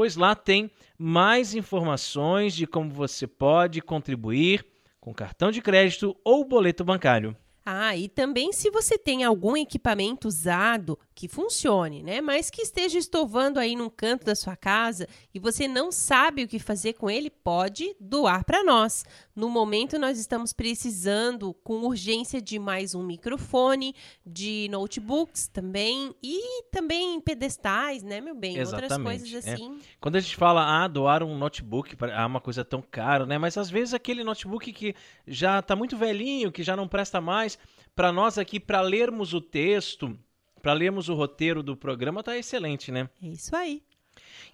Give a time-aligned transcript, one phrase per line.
[0.00, 4.64] pois lá tem mais informações de como você pode contribuir
[4.98, 7.36] com cartão de crédito ou boleto bancário.
[7.66, 12.98] Ah, e também se você tem algum equipamento usado que funcione, né, mas que esteja
[12.98, 17.10] estovando aí num canto da sua casa e você não sabe o que fazer com
[17.10, 19.04] ele, pode doar para nós.
[19.34, 23.94] No momento nós estamos precisando com urgência de mais um microfone,
[24.26, 29.52] de notebooks também e também pedestais, né, meu bem, Exatamente, outras coisas é.
[29.52, 29.76] assim.
[29.76, 29.84] É.
[30.00, 33.38] Quando a gente fala ah, doar um notebook, é uma coisa tão cara, né?
[33.38, 34.94] Mas às vezes aquele notebook que
[35.26, 37.58] já está muito velhinho, que já não presta mais,
[37.94, 40.18] para nós aqui para lermos o texto,
[40.60, 43.08] para lermos o roteiro do programa, tá excelente, né?
[43.22, 43.82] É isso aí.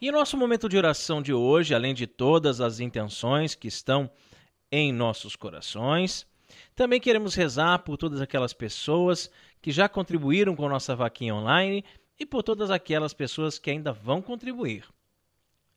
[0.01, 4.11] E o nosso momento de oração de hoje, além de todas as intenções que estão
[4.71, 6.27] em nossos corações,
[6.75, 11.85] também queremos rezar por todas aquelas pessoas que já contribuíram com nossa vaquinha online
[12.19, 14.85] e por todas aquelas pessoas que ainda vão contribuir.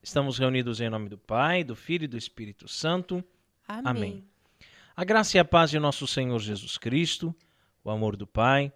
[0.01, 3.23] Estamos reunidos em nome do Pai, do Filho e do Espírito Santo.
[3.67, 3.83] Amém.
[3.85, 4.23] Amém.
[4.95, 7.35] A graça e a paz de nosso Senhor Jesus Cristo,
[7.83, 8.71] o amor do Pai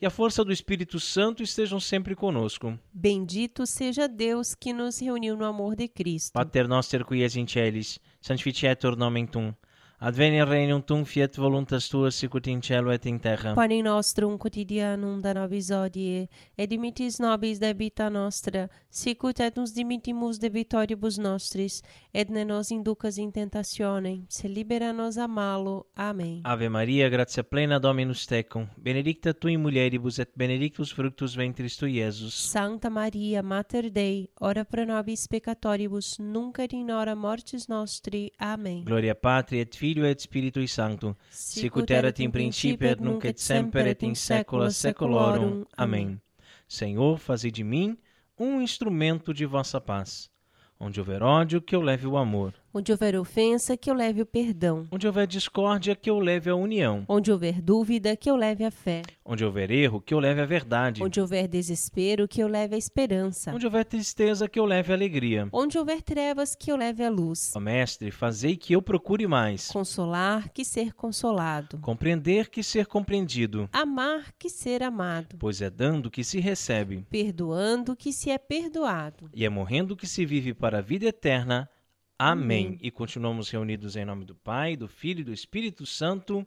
[0.00, 2.78] e a força do Espírito Santo estejam sempre conosco.
[2.92, 6.32] Bendito seja Deus que nos reuniu no amor de Cristo.
[6.32, 9.54] Pater noster qui es in celis, sanctificetur nomen tum.
[10.00, 10.38] Adveni
[10.86, 13.54] tum fiat voluntas tua sicut in cielo et in terra.
[13.54, 20.38] Pane nostrum quotidianum da nobis hodie, et dimitis nobis debita nostra, sicut et nos dimittimus
[20.38, 21.82] debitoribus nostris,
[22.14, 25.86] et ne nos inducas in tentationem, se libera nos a malo.
[25.96, 26.42] Amém.
[26.44, 31.98] Ave Maria, gratia plena Dominus tecum, benedicta tu in mulieribus et benedictus fructus ventris tui,
[31.98, 32.34] Iesus.
[32.34, 38.30] Santa Maria, Mater Dei, ora pro nobis peccatoribus, nunc et in hora mortis nostri.
[38.38, 38.84] Amém.
[38.84, 43.86] Gloria Patri et Filio et Spiritui Sancto, sicut erat in principio et nunc et semper
[43.86, 45.64] et in saecula saeculorum.
[45.76, 46.20] Amém.
[46.68, 47.96] Senhor, fazei de mim
[48.38, 50.30] um instrumento de vossa paz.
[50.78, 52.52] Onde houver ódio, que eu leve o amor.
[52.78, 54.86] Onde houver ofensa, que eu leve o perdão.
[54.92, 57.04] Onde houver discórdia, que eu leve a união.
[57.08, 59.02] Onde houver dúvida, que eu leve a fé.
[59.24, 61.02] Onde houver erro, que eu leve a verdade.
[61.02, 63.52] Onde houver desespero, que eu leve a esperança.
[63.52, 65.48] Onde houver tristeza, que eu leve a alegria.
[65.52, 67.52] Onde houver trevas, que eu leve a luz.
[67.56, 69.66] Ó Mestre, fazei que eu procure mais.
[69.72, 71.78] Consolar, que ser consolado.
[71.78, 73.68] Compreender, que ser compreendido.
[73.72, 75.36] Amar, que ser amado.
[75.36, 77.04] Pois é dando que se recebe.
[77.10, 79.28] Perdoando, que se é perdoado.
[79.34, 81.68] E é morrendo que se vive para a vida eterna.
[82.18, 82.66] Amém.
[82.66, 82.78] Amém.
[82.82, 86.46] E continuamos reunidos em nome do Pai, do Filho e do Espírito Santo.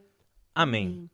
[0.53, 0.87] Amém.
[0.87, 1.09] Amém.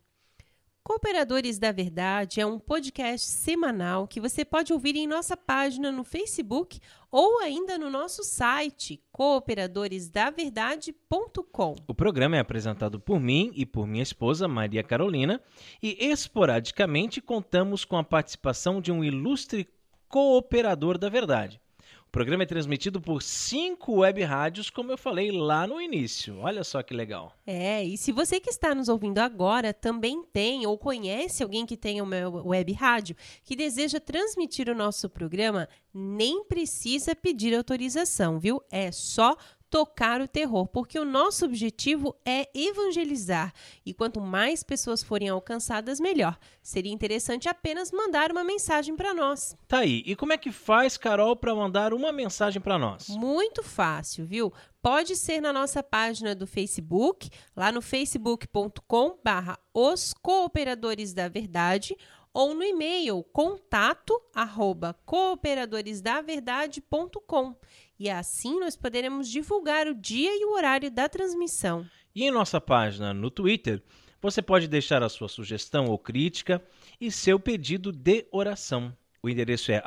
[0.88, 6.02] Cooperadores da Verdade é um podcast semanal que você pode ouvir em nossa página no
[6.02, 11.76] Facebook ou ainda no nosso site cooperadoresdaverdade.com.
[11.86, 15.42] O programa é apresentado por mim e por minha esposa Maria Carolina
[15.82, 19.68] e esporadicamente contamos com a participação de um ilustre
[20.08, 21.60] cooperador da verdade.
[22.08, 26.38] O programa é transmitido por cinco web rádios, como eu falei lá no início.
[26.38, 27.34] Olha só que legal.
[27.46, 31.76] É, e se você que está nos ouvindo agora também tem ou conhece alguém que
[31.76, 33.14] tem uma web rádio
[33.44, 38.62] que deseja transmitir o nosso programa, nem precisa pedir autorização, viu?
[38.70, 39.36] É só
[39.70, 43.52] tocar o terror, porque o nosso objetivo é evangelizar
[43.84, 46.38] e quanto mais pessoas forem alcançadas, melhor.
[46.62, 49.56] Seria interessante apenas mandar uma mensagem para nós.
[49.66, 50.02] Tá aí.
[50.06, 53.08] E como é que faz, Carol, para mandar uma mensagem para nós?
[53.08, 54.52] Muito fácil, viu?
[54.80, 61.96] Pode ser na nossa página do Facebook, lá no facebook.com/barra os cooperadores da verdade
[62.32, 67.56] ou no e-mail contato arroba cooperadoresdaverdade.com
[67.98, 71.86] e assim nós poderemos divulgar o dia e o horário da transmissão.
[72.14, 73.82] E em nossa página no Twitter,
[74.20, 76.62] você pode deixar a sua sugestão ou crítica
[77.00, 78.92] e seu pedido de oração.
[79.20, 79.82] O endereço é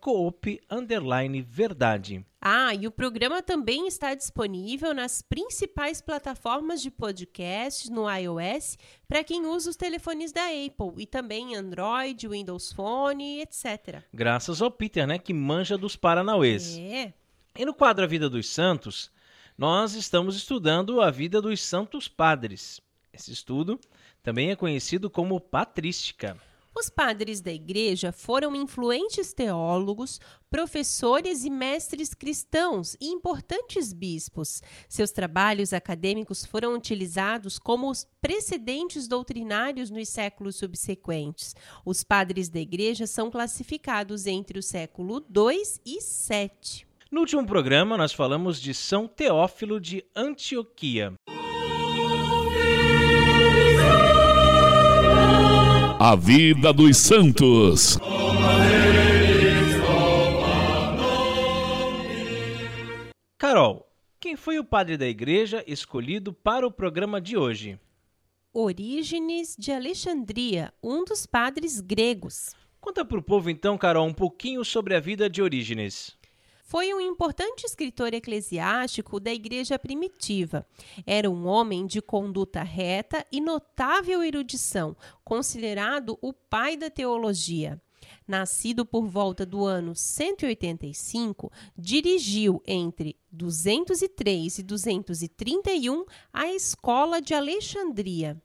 [0.00, 0.60] coop
[1.42, 2.24] verdade.
[2.40, 9.24] Ah, e o programa também está disponível nas principais plataformas de podcast no iOS para
[9.24, 14.02] quem usa os telefones da Apple e também Android, Windows Phone, etc.
[14.14, 16.78] Graças ao Peter, né, que manja dos Paranauês.
[16.78, 17.12] É.
[17.60, 19.10] E no quadro A Vida dos Santos,
[19.58, 22.80] nós estamos estudando a vida dos santos padres.
[23.12, 23.78] Esse estudo
[24.22, 26.38] também é conhecido como patrística.
[26.74, 30.18] Os padres da igreja foram influentes teólogos,
[30.48, 34.62] professores e mestres cristãos e importantes bispos.
[34.88, 41.54] Seus trabalhos acadêmicos foram utilizados como os precedentes doutrinários nos séculos subsequentes.
[41.84, 46.89] Os padres da igreja são classificados entre o século II e VII.
[47.12, 51.12] No último programa, nós falamos de São Teófilo de Antioquia.
[55.98, 57.98] A vida dos santos.
[63.36, 67.76] Carol, quem foi o padre da igreja escolhido para o programa de hoje?
[68.54, 72.54] Orígenes de Alexandria, um dos padres gregos.
[72.80, 76.19] Conta para o povo então, Carol, um pouquinho sobre a vida de Orígenes.
[76.70, 80.64] Foi um importante escritor eclesiástico da igreja primitiva.
[81.04, 87.82] Era um homem de conduta reta e notável erudição, considerado o pai da teologia.
[88.24, 98.40] Nascido por volta do ano 185, dirigiu entre 203 e 231 a Escola de Alexandria.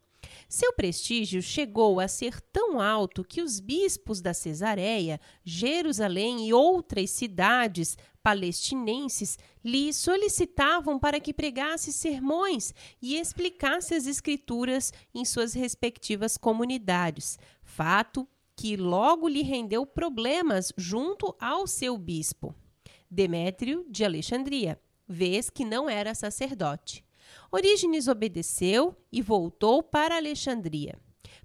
[0.47, 7.09] Seu prestígio chegou a ser tão alto que os bispos da Cesareia, Jerusalém e outras
[7.09, 16.37] cidades palestinenses lhe solicitavam para que pregasse sermões e explicasse as escrituras em suas respectivas
[16.37, 22.55] comunidades, fato que logo lhe rendeu problemas junto ao seu bispo,
[23.11, 27.04] Demétrio de Alexandria, vez que não era sacerdote.
[27.55, 30.99] Orígenes obedeceu e voltou para Alexandria.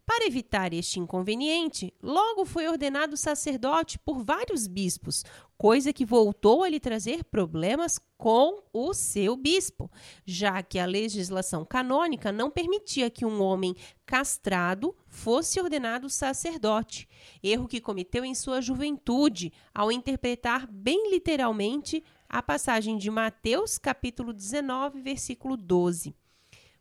[0.05, 5.25] Para evitar este inconveniente, logo foi ordenado sacerdote por vários bispos,
[5.57, 9.89] coisa que voltou a lhe trazer problemas com o seu bispo,
[10.27, 17.09] já que a legislação canônica não permitia que um homem castrado fosse ordenado sacerdote,
[17.41, 24.33] erro que cometeu em sua juventude ao interpretar bem literalmente a passagem de Mateus, capítulo
[24.33, 26.15] 19, versículo 12.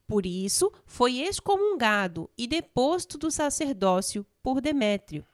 [0.06, 5.26] Por isso, foi excomungado e deposto do sacerdócio por Demétrio.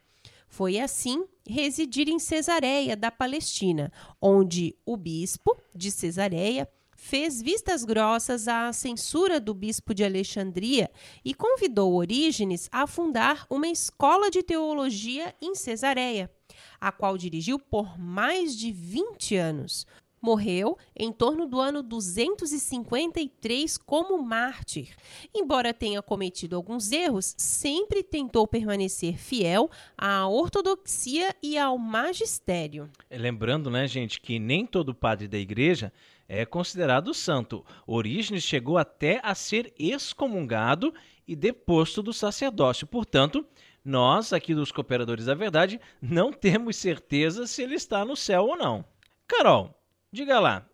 [0.48, 3.92] Foi assim residir em Cesareia da Palestina,
[4.22, 10.90] onde o bispo de Cesareia fez vistas grossas à censura do bispo de Alexandria
[11.26, 16.32] e convidou Orígenes a fundar uma escola de teologia em Cesareia,
[16.80, 19.86] a qual dirigiu por mais de 20 anos
[20.26, 24.96] morreu em torno do ano 253 como mártir.
[25.34, 32.90] Embora tenha cometido alguns erros, sempre tentou permanecer fiel à ortodoxia e ao magistério.
[33.12, 35.94] Lembrando, né, gente, que nem todo padre da igreja
[36.28, 37.64] é considerado santo.
[37.86, 40.92] Orígenes chegou até a ser excomungado
[41.28, 42.88] e deposto do sacerdócio.
[42.88, 43.46] Portanto,
[43.84, 48.58] nós, aqui dos Cooperadores da Verdade, não temos certeza se ele está no céu ou
[48.58, 48.84] não.
[49.28, 49.76] Carol,
[50.16, 50.66] Diga lá,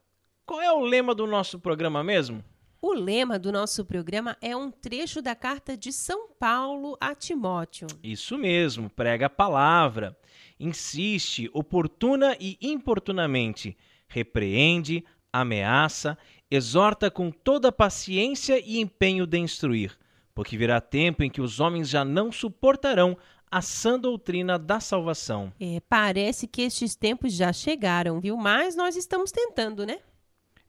[0.46, 2.46] qual é o lema do nosso programa mesmo?
[2.80, 7.88] O lema do nosso programa é um trecho da carta de São Paulo a Timóteo.
[8.04, 10.16] Isso mesmo, prega a palavra,
[10.60, 13.76] insiste oportuna e importunamente,
[14.08, 16.16] repreende, ameaça,
[16.52, 19.98] exorta com toda paciência e empenho de instruir,
[20.36, 23.18] porque virá tempo em que os homens já não suportarão
[23.52, 25.52] a sã doutrina da salvação.
[25.60, 28.38] É, parece que estes tempos já chegaram, viu?
[28.38, 30.00] Mas nós estamos tentando, né?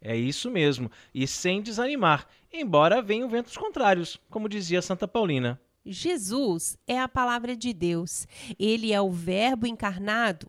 [0.00, 5.60] É isso mesmo, e sem desanimar, embora venham ventos contrários, como dizia Santa Paulina.
[5.86, 8.26] Jesus é a palavra de Deus.
[8.58, 10.48] Ele é o Verbo encarnado.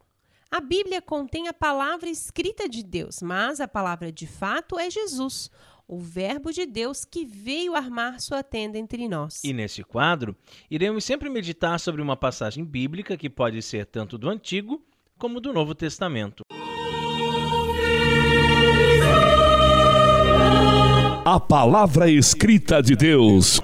[0.49, 5.49] A Bíblia contém a palavra escrita de Deus, mas a palavra de fato é Jesus,
[5.93, 9.43] o Verbo de Deus que veio armar sua tenda entre nós.
[9.43, 10.35] E nesse quadro,
[10.69, 14.81] iremos sempre meditar sobre uma passagem bíblica que pode ser tanto do Antigo
[15.19, 16.43] como do Novo Testamento.
[21.25, 23.61] A palavra escrita de Deus.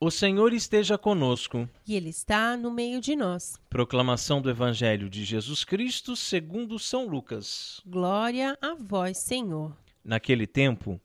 [0.00, 1.68] O Senhor esteja conosco.
[1.84, 3.58] E Ele está no meio de nós.
[3.68, 7.80] Proclamação do Evangelho de Jesus Cristo segundo São Lucas.
[7.84, 9.76] Glória a vós, Senhor.
[10.04, 11.00] Naquele tempo,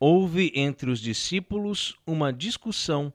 [0.00, 3.12] houve entre os discípulos uma discussão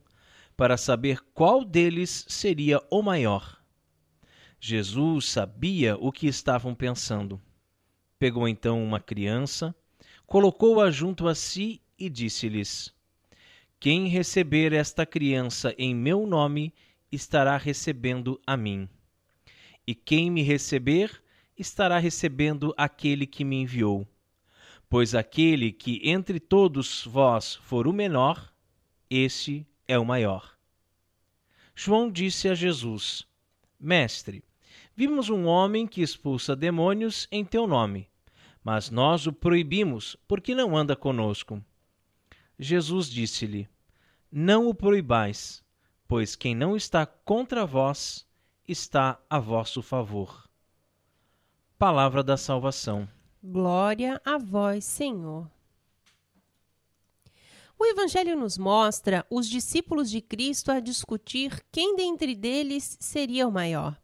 [0.56, 3.60] para saber qual deles seria o maior.
[4.60, 7.42] Jesus sabia o que estavam pensando.
[8.20, 9.74] Pegou então uma criança,
[10.28, 12.94] colocou-a junto a si e disse-lhes:
[13.80, 16.74] Quem receber esta criança em meu nome
[17.12, 18.90] estará recebendo a mim.
[19.88, 21.24] E quem me receber
[21.58, 24.08] estará recebendo aquele que me enviou.
[24.90, 28.54] Pois aquele que entre todos vós for o menor,
[29.10, 30.58] esse é o maior.
[31.74, 33.26] João disse a Jesus:
[33.80, 34.44] Mestre,
[35.00, 38.10] Vimos um homem que expulsa demônios em teu nome,
[38.62, 41.64] mas nós o proibimos porque não anda conosco.
[42.60, 43.70] Jesus disse-lhe:
[44.30, 45.64] Não o proibais,
[46.06, 48.28] pois quem não está contra vós
[48.68, 50.50] está a vosso favor.
[51.78, 53.08] Palavra da salvação.
[53.42, 55.50] Glória a vós, Senhor.
[57.78, 63.52] O Evangelho nos mostra os discípulos de Cristo a discutir quem dentre deles seria o
[63.52, 63.98] maior.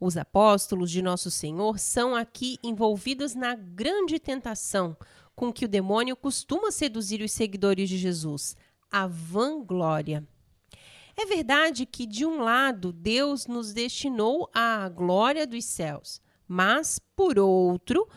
[0.00, 4.96] Os apóstolos de Nosso Senhor são aqui envolvidos na grande tentação
[5.42, 8.56] com que o demônio costuma seduzir os seguidores de Jesus,
[8.88, 10.24] a vanglória.
[11.16, 17.40] É verdade que, de um lado, Deus nos destinou à glória dos céus, mas, por
[17.40, 18.08] outro,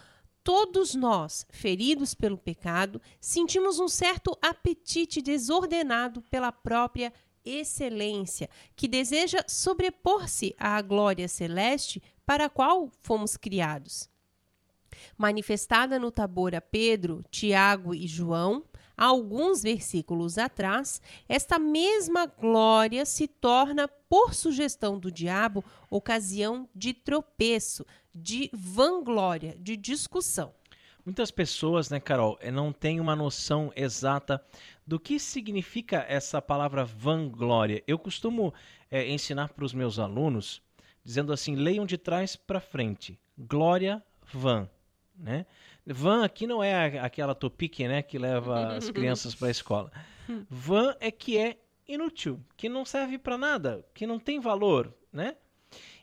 [0.44, 7.12] todos nós, feridos pelo pecado, sentimos um certo apetite desordenado pela própria
[7.44, 14.14] excelência, que deseja sobrepor-se à glória celeste para a qual fomos criados.
[15.18, 18.64] Manifestada no Tabor a Pedro, Tiago e João,
[18.98, 27.86] alguns versículos atrás, esta mesma glória se torna, por sugestão do diabo, ocasião de tropeço,
[28.14, 30.54] de vanglória, de discussão.
[31.06, 34.44] Muitas pessoas, né, Carol, eh, não têm uma noção exata
[34.88, 37.84] do que significa essa palavra vanglória.
[37.86, 38.54] Eu costumo
[38.90, 40.64] é, ensinar para os meus alunos
[41.06, 43.20] dizendo assim: leiam de trás para frente.
[43.38, 44.68] Glória van,
[45.18, 45.46] né?
[45.86, 49.92] Van aqui não é aquela topique, né, que leva as crianças para a escola.
[50.50, 51.58] Van é que é
[51.88, 55.36] inútil, que não serve para nada, que não tem valor, né?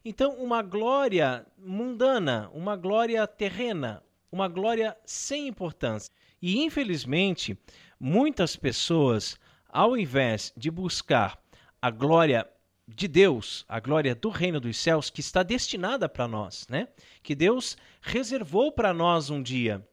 [0.04, 6.12] Então, uma glória mundana, uma glória terrena, uma glória sem importância.
[6.40, 7.56] E infelizmente,
[7.98, 9.38] muitas pessoas,
[9.68, 11.38] ao invés de buscar
[11.80, 12.48] a glória
[12.86, 16.88] de Deus, a glória do reino dos céus que está destinada para nós, né?
[17.22, 19.86] Que Deus reservou para nós um dia.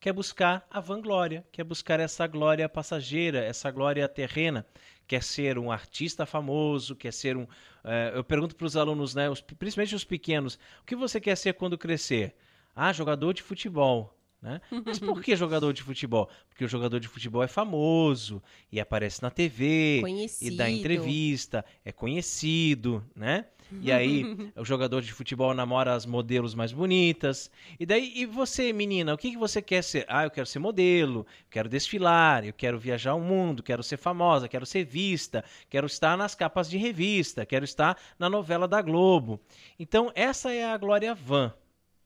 [0.00, 4.66] Quer buscar a vanglória, quer buscar essa glória passageira, essa glória terrena,
[5.06, 7.44] quer ser um artista famoso, quer ser um.
[7.44, 11.36] Uh, eu pergunto para os alunos, né, os, principalmente os pequenos, o que você quer
[11.36, 12.34] ser quando crescer?
[12.74, 14.13] Ah, jogador de futebol.
[14.44, 14.60] Né?
[14.84, 16.28] Mas por que jogador de futebol?
[16.50, 20.52] Porque o jogador de futebol é famoso e aparece na TV conhecido.
[20.52, 23.46] e dá entrevista, é conhecido, né?
[23.80, 24.22] E aí
[24.54, 27.50] o jogador de futebol namora as modelos mais bonitas.
[27.80, 30.04] E daí, e você, menina, o que, que você quer ser?
[30.08, 34.46] Ah, eu quero ser modelo, quero desfilar, eu quero viajar o mundo, quero ser famosa,
[34.46, 39.40] quero ser vista, quero estar nas capas de revista, quero estar na novela da Globo.
[39.78, 41.50] Então, essa é a Glória Van,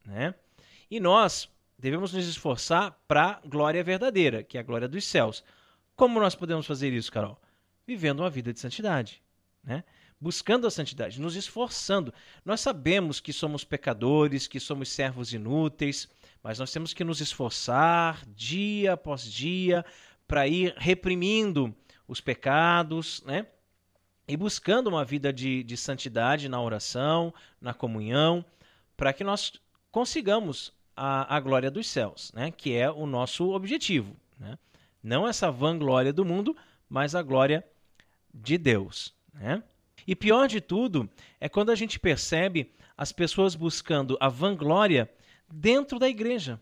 [0.06, 0.36] né?
[0.88, 5.44] E nós devemos nos esforçar para a glória verdadeira, que é a glória dos céus.
[5.94, 7.40] Como nós podemos fazer isso, Carol?
[7.86, 9.22] Vivendo uma vida de santidade.
[9.62, 9.84] Né?
[10.20, 12.12] buscando a santidade, nos esforçando.
[12.44, 16.08] Nós sabemos que somos pecadores, que somos servos inúteis,
[16.42, 19.84] mas nós temos que nos esforçar dia após dia
[20.26, 21.74] para ir reprimindo
[22.06, 23.46] os pecados, né?
[24.26, 28.44] E buscando uma vida de, de santidade na oração, na comunhão,
[28.94, 29.54] para que nós
[29.90, 32.50] consigamos a, a glória dos céus, né?
[32.50, 34.58] Que é o nosso objetivo, né?
[35.00, 36.56] Não essa vanglória do mundo,
[36.88, 37.64] mas a glória
[38.34, 39.62] de Deus, né?
[40.06, 41.08] E pior de tudo
[41.40, 45.08] é quando a gente percebe as pessoas buscando a vanglória
[45.48, 46.60] dentro da igreja,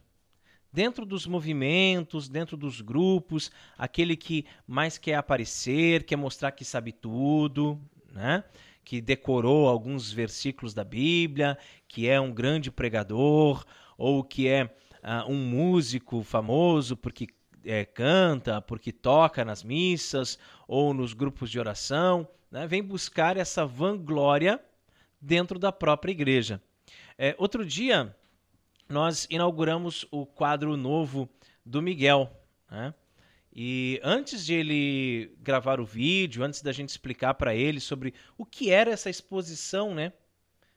[0.71, 6.93] dentro dos movimentos, dentro dos grupos, aquele que mais quer aparecer, quer mostrar que sabe
[6.93, 7.81] tudo,
[8.13, 8.45] né?
[8.85, 13.65] que decorou alguns versículos da Bíblia, que é um grande pregador,
[13.97, 17.29] ou que é uh, um músico famoso porque
[17.65, 20.39] é, canta, porque toca nas missas
[20.69, 22.67] ou nos grupos de oração, né?
[22.67, 24.61] vem buscar essa vanglória
[25.21, 26.63] dentro da própria igreja.
[27.19, 28.15] É, outro dia,
[28.89, 31.29] nós inauguramos o quadro novo
[31.65, 32.31] do Miguel.
[32.71, 32.95] Né?
[33.53, 38.45] E antes de ele gravar o vídeo, antes da gente explicar para ele sobre o
[38.45, 40.13] que era essa exposição, né?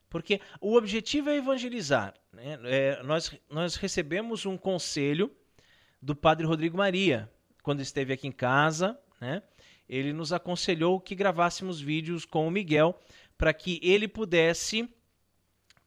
[0.09, 2.13] Porque o objetivo é evangelizar.
[2.33, 2.59] Né?
[2.63, 5.31] É, nós, nós recebemos um conselho
[6.01, 7.29] do padre Rodrigo Maria,
[7.61, 9.43] quando esteve aqui em casa, né?
[9.87, 12.97] Ele nos aconselhou que gravássemos vídeos com o Miguel
[13.37, 14.87] para que ele pudesse,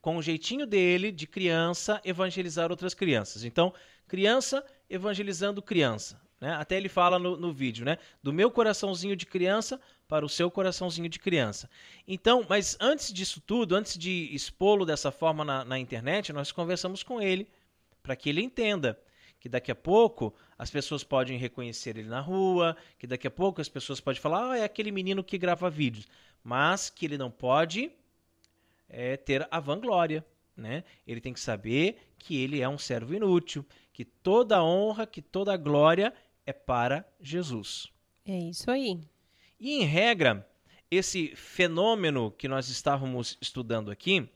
[0.01, 3.45] com o jeitinho dele, de criança, evangelizar outras crianças.
[3.45, 3.73] Então,
[4.09, 6.21] criança evangelizando criança.
[6.41, 6.53] Né?
[6.55, 7.97] Até ele fala no, no vídeo, né?
[8.21, 9.81] Do meu coraçãozinho de criança
[10.13, 11.71] para o seu coraçãozinho de criança.
[12.07, 17.03] Então, mas antes disso tudo, antes de expô-lo dessa forma na, na internet, nós conversamos
[17.03, 17.49] com ele
[18.03, 19.01] para que ele entenda
[19.41, 23.63] que daqui a pouco as pessoas podem reconhecer ele na rua, que daqui a pouco
[23.63, 26.07] as pessoas podem falar, ah, é aquele menino que grava vídeos,
[26.45, 27.91] mas que ele não pode
[28.91, 30.23] é, ter a vanglória,
[30.55, 30.85] né?
[31.07, 33.65] Ele tem que saber que ele é um servo inútil,
[33.95, 36.13] que toda honra, que toda glória
[36.45, 37.91] é para Jesus.
[38.27, 39.01] É isso aí.
[39.65, 40.45] E em regra,
[40.91, 44.29] esse fenômeno que nós estávamos estudando aqui,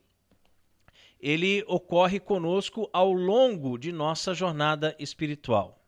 [1.18, 5.84] ele ocorre conosco ao longo de nossa jornada espiritual.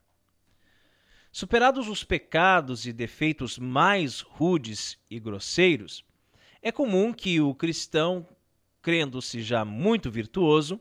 [1.31, 6.05] Superados os pecados e defeitos mais rudes e grosseiros,
[6.61, 8.27] é comum que o cristão,
[8.83, 10.81] crendo-se já muito virtuoso,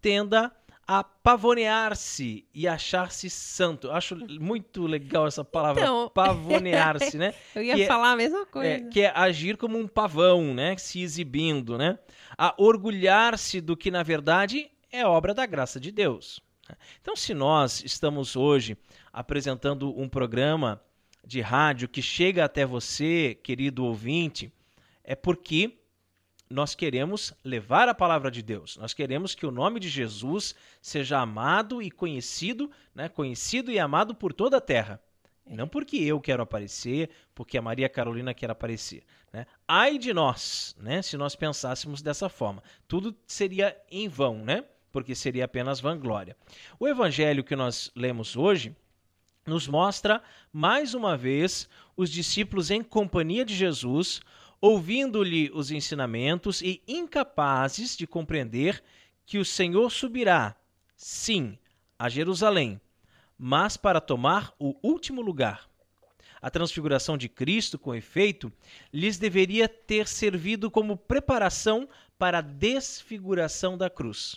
[0.00, 0.52] tenda
[0.86, 3.90] a pavonear-se e achar-se santo.
[3.90, 7.34] Acho muito legal essa palavra, então, pavonear-se, né?
[7.54, 8.68] Eu ia que falar é, a mesma é, coisa.
[8.68, 10.76] É, que é agir como um pavão, né?
[10.76, 11.98] Se exibindo, né?
[12.38, 16.40] A orgulhar-se do que, na verdade, é obra da graça de Deus.
[17.00, 18.76] Então, se nós estamos hoje
[19.12, 20.80] apresentando um programa
[21.24, 24.52] de rádio que chega até você, querido ouvinte,
[25.02, 25.78] é porque
[26.48, 28.76] nós queremos levar a palavra de Deus.
[28.76, 33.08] Nós queremos que o nome de Jesus seja amado e conhecido, né?
[33.08, 35.00] conhecido e amado por toda a terra.
[35.48, 39.04] Não porque eu quero aparecer, porque a Maria Carolina quer aparecer.
[39.32, 39.46] Né?
[39.66, 41.02] Ai de nós, né?
[41.02, 42.62] se nós pensássemos dessa forma.
[42.88, 44.64] Tudo seria em vão, né?
[44.92, 46.36] porque seria apenas vanglória.
[46.80, 48.74] O evangelho que nós lemos hoje
[49.46, 54.20] nos mostra, mais uma vez, os discípulos em companhia de Jesus,
[54.60, 58.82] ouvindo-lhe os ensinamentos e incapazes de compreender
[59.24, 60.56] que o Senhor subirá,
[60.96, 61.58] sim,
[61.98, 62.80] a Jerusalém,
[63.38, 65.68] mas para tomar o último lugar.
[66.40, 68.52] A transfiguração de Cristo, com efeito,
[68.92, 71.88] lhes deveria ter servido como preparação
[72.18, 74.36] para a desfiguração da cruz.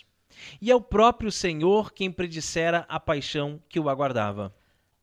[0.60, 4.54] E é o próprio Senhor quem predissera a paixão que o aguardava.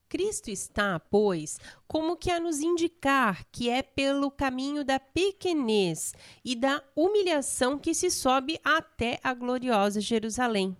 [0.09, 6.55] Cristo está, pois, como que a nos indicar que é pelo caminho da pequenez e
[6.55, 10.75] da humilhação que se sobe até a gloriosa Jerusalém.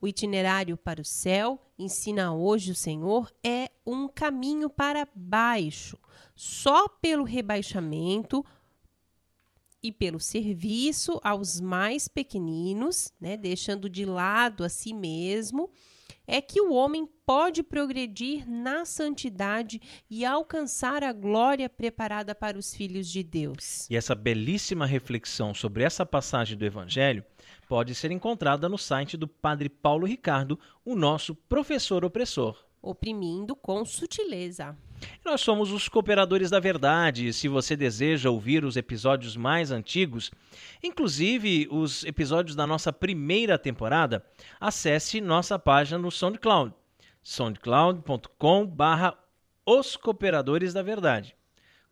[0.00, 5.98] O itinerário para o céu, ensina hoje o Senhor, é um caminho para baixo.
[6.36, 8.44] Só pelo rebaixamento
[9.82, 15.70] e pelo serviço aos mais pequeninos, né, deixando de lado a si mesmo
[16.28, 22.74] é que o homem pode progredir na santidade e alcançar a glória preparada para os
[22.74, 23.88] filhos de Deus.
[23.88, 27.24] E essa belíssima reflexão sobre essa passagem do Evangelho
[27.66, 32.62] pode ser encontrada no site do Padre Paulo Ricardo, o nosso professor opressor.
[32.82, 34.76] Oprimindo com sutileza.
[35.24, 37.32] Nós somos os Cooperadores da Verdade.
[37.32, 40.32] Se você deseja ouvir os episódios mais antigos,
[40.82, 44.24] inclusive os episódios da nossa primeira temporada,
[44.58, 46.74] acesse nossa página no SoundCloud,
[47.22, 49.14] soundcloud.com/barra
[49.66, 51.36] Os Cooperadores da Verdade.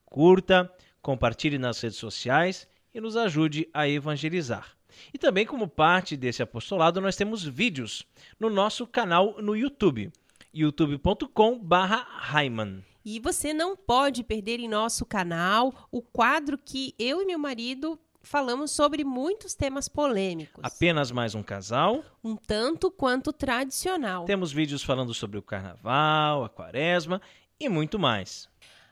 [0.07, 4.75] Curta, compartilhe nas redes sociais e nos ajude a evangelizar.
[5.13, 8.07] E também, como parte desse apostolado, nós temos vídeos
[8.41, 10.11] no nosso canal no YouTube,
[10.55, 12.83] youtube.com/raiman.
[13.09, 17.97] E você não pode perder em nosso canal o quadro que eu e meu marido
[18.21, 20.61] falamos sobre muitos temas polêmicos.
[20.61, 22.03] Apenas mais um casal.
[22.25, 24.25] Um tanto quanto tradicional.
[24.25, 27.23] Temos vídeos falando sobre o carnaval, a quaresma
[27.61, 28.49] e muito mais.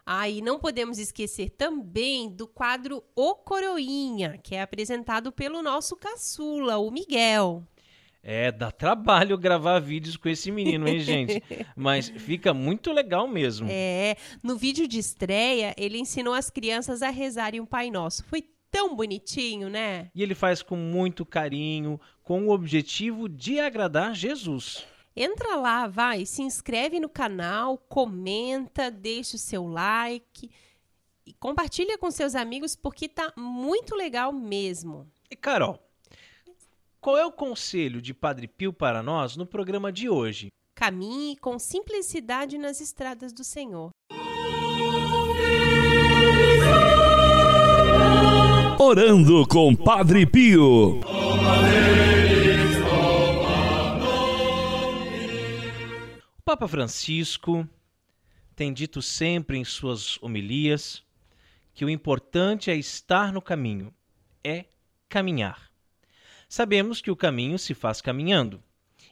[0.07, 5.97] Ah, e não podemos esquecer também do quadro O Coroinha, que é apresentado pelo nosso
[5.97, 7.65] caçula, o Miguel.
[8.27, 11.43] É, dá trabalho gravar vídeos com esse menino, hein, gente?
[11.77, 13.69] Mas fica muito legal mesmo.
[13.71, 18.25] É, no vídeo de estreia, ele ensinou as crianças a rezarem o Pai Nosso.
[18.25, 20.11] Foi tão bonitinho, né?
[20.15, 24.87] E ele faz com muito carinho, com o objetivo de agradar Jesus.
[25.15, 30.51] Entra lá, vai, se inscreve no canal, comenta, deixa o seu like
[31.27, 35.07] e compartilha com seus amigos porque tá muito legal mesmo.
[35.31, 35.79] E Carol,
[37.05, 40.51] qual é o conselho de Padre Pio para nós no programa de hoje?
[40.75, 43.91] Caminhe com simplicidade nas estradas do Senhor.
[48.81, 51.01] Orando com Padre Pio.
[56.39, 57.69] O Papa Francisco
[58.57, 61.05] tem dito sempre em suas homilias
[61.75, 63.93] que o importante é estar no caminho,
[64.43, 64.65] é
[65.07, 65.74] caminhar.
[66.55, 68.63] Sabemos que o caminho se faz caminhando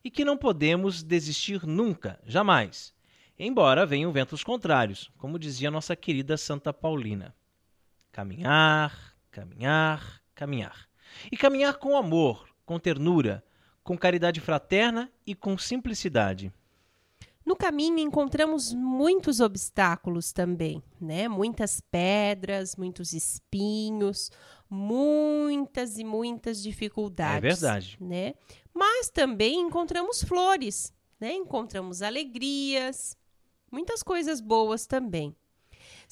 [0.04, 2.94] e que não podemos desistir nunca, jamais,
[3.36, 7.34] embora venham ventos contrários, como dizia nossa querida Santa Paulina.
[8.12, 10.88] Caminhar, caminhar, caminhar.
[11.32, 13.44] E caminhar com amor, com ternura,
[13.82, 16.52] com caridade fraterna e com simplicidade.
[17.44, 21.28] No caminho encontramos muitos obstáculos também, né?
[21.28, 24.30] Muitas pedras, muitos espinhos,
[24.70, 27.36] muitas e muitas dificuldades.
[27.36, 27.96] É verdade.
[28.00, 28.34] Né?
[28.72, 31.32] Mas também encontramos flores, né?
[31.34, 33.16] Encontramos alegrias,
[33.70, 35.36] muitas coisas boas também.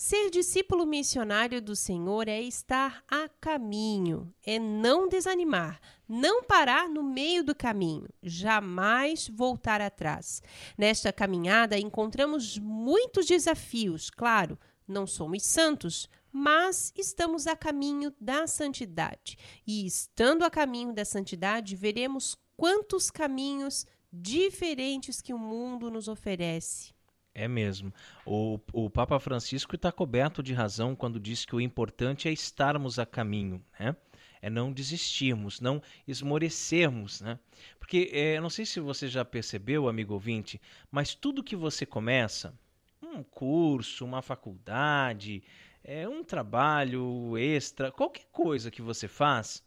[0.03, 7.03] Ser discípulo missionário do Senhor é estar a caminho, é não desanimar, não parar no
[7.03, 10.43] meio do caminho, jamais voltar atrás.
[10.79, 14.59] Nesta caminhada encontramos muitos desafios, claro,
[14.89, 19.37] não somos santos, mas estamos a caminho da santidade.
[19.67, 26.99] E estando a caminho da santidade, veremos quantos caminhos diferentes que o mundo nos oferece.
[27.35, 27.93] É mesmo.
[28.27, 32.99] O, o Papa Francisco está coberto de razão quando diz que o importante é estarmos
[32.99, 33.97] a caminho, né?
[34.43, 37.39] É não desistirmos, não esmorecermos, né?
[37.79, 42.59] Porque é, não sei se você já percebeu, amigo ouvinte, mas tudo que você começa,
[43.03, 45.43] um curso, uma faculdade,
[45.85, 49.63] é, um trabalho extra, qualquer coisa que você faz,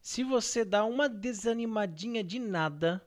[0.00, 3.06] se você dá uma desanimadinha de nada,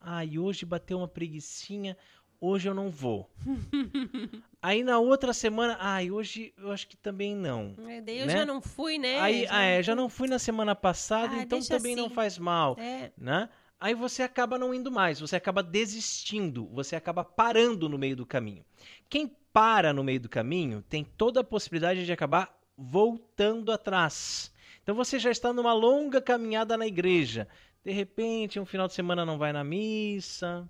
[0.00, 1.96] ai, hoje bateu uma preguiçinha,
[2.40, 3.30] hoje eu não vou.
[4.62, 7.74] Aí na outra semana, ai, hoje eu acho que também não.
[7.88, 8.32] É, daí eu né?
[8.32, 9.18] já não fui, né?
[9.20, 12.14] Aí, já, ah, é, já não fui na semana passada, Ah, então também não assim.
[12.14, 13.48] faz mal, É, né?
[13.78, 18.26] Aí você acaba não indo mais, você acaba desistindo, você acaba parando no meio do
[18.26, 18.62] caminho.
[19.08, 24.52] Quem para no meio do caminho tem toda a possibilidade de acabar voltando atrás.
[24.82, 27.48] Então você já está numa longa caminhada na igreja.
[27.82, 30.68] De repente, um final de semana não vai na missa.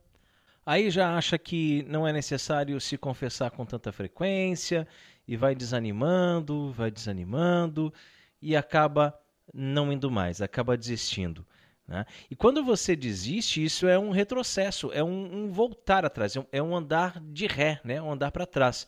[0.71, 4.87] Aí já acha que não é necessário se confessar com tanta frequência
[5.27, 7.93] e vai desanimando, vai desanimando
[8.41, 9.13] e acaba
[9.53, 11.45] não indo mais, acaba desistindo.
[11.89, 12.07] né?
[12.31, 16.47] E quando você desiste, isso é um retrocesso, é um, um voltar atrás, é um,
[16.53, 18.01] é um andar de ré, né?
[18.01, 18.87] um andar para trás.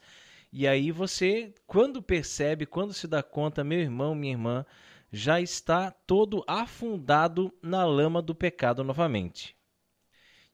[0.52, 4.64] E aí você, quando percebe, quando se dá conta, meu irmão, minha irmã,
[5.10, 9.60] já está todo afundado na lama do pecado novamente.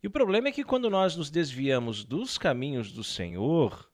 [0.01, 3.91] E o problema é que quando nós nos desviamos dos caminhos do Senhor,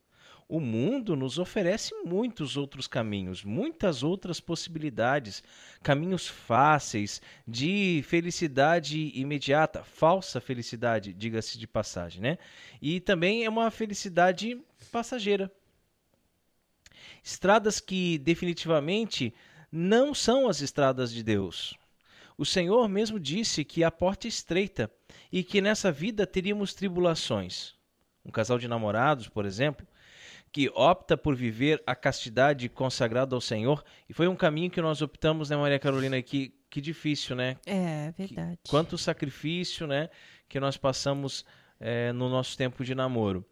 [0.47, 5.43] o mundo nos oferece muitos outros caminhos, muitas outras possibilidades,
[5.83, 12.39] caminhos fáceis de felicidade imediata, falsa felicidade, diga-se de passagem, né?
[12.83, 14.61] E também é uma felicidade
[14.93, 15.51] passageira.
[17.23, 19.35] Estradas que definitivamente
[19.73, 21.75] não são as estradas de Deus.
[22.37, 24.91] O Senhor mesmo disse que a porta é estreita
[25.31, 27.75] e que nessa vida teríamos tribulações.
[28.25, 29.87] Um casal de namorados, por exemplo,
[30.51, 35.03] que opta por viver a castidade consagrada ao Senhor, e foi um caminho que nós
[35.03, 36.21] optamos, né, Maria Carolina?
[36.23, 37.57] Que, que difícil, né?
[37.67, 38.59] é verdade.
[38.69, 40.09] Quanto sacrifício, né,
[40.49, 41.45] que nós passamos
[41.81, 43.45] eh, no nosso tempo de namoro.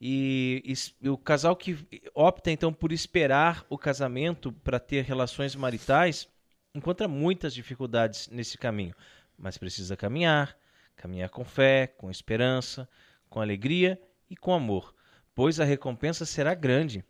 [0.00, 1.78] E, e, o casal que
[2.14, 6.26] opta então por esperar o casamento para ter relações maritais
[6.74, 8.94] encontra muitas dificuldades nesse caminho,
[9.36, 10.56] mas precisa caminhar,
[10.96, 12.88] caminhar com fé, com esperança,
[13.28, 14.94] com alegria e com amor,
[15.34, 17.04] pois a recompensa será grande.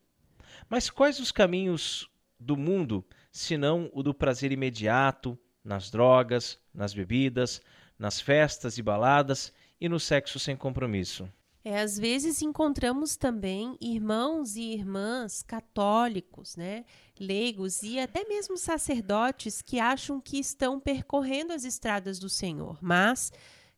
[0.69, 7.61] Mas quais os caminhos do mundo, senão o do prazer imediato, nas drogas, nas bebidas,
[7.99, 11.29] nas festas e baladas e no sexo sem compromisso?
[11.69, 16.87] É, às vezes encontramos também irmãos e irmãs católicos, né,
[17.21, 23.31] leigos e até mesmo sacerdotes que acham que estão percorrendo as estradas do Senhor, mas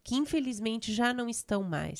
[0.04, 1.98] que infelizmente já não estão mais.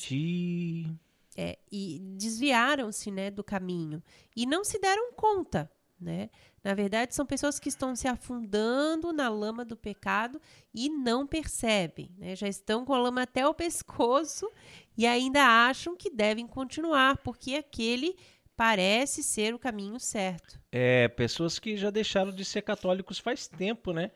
[1.37, 4.01] É, e desviaram-se né, do caminho
[4.37, 5.69] e não se deram conta
[6.01, 6.31] né?
[6.63, 10.41] Na verdade, são pessoas que estão se afundando na lama do pecado
[10.75, 12.37] e não percebem, né?
[12.37, 14.51] Já estão com a lama até o pescoço
[14.97, 18.15] e ainda acham que devem continuar, porque aquele
[18.55, 20.61] parece ser o caminho certo.
[20.71, 24.11] É, pessoas que já deixaram de ser católicos faz tempo, né?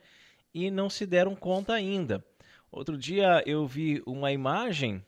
[0.53, 2.23] E não se deram conta ainda.
[2.71, 5.03] Outro dia eu vi uma imagem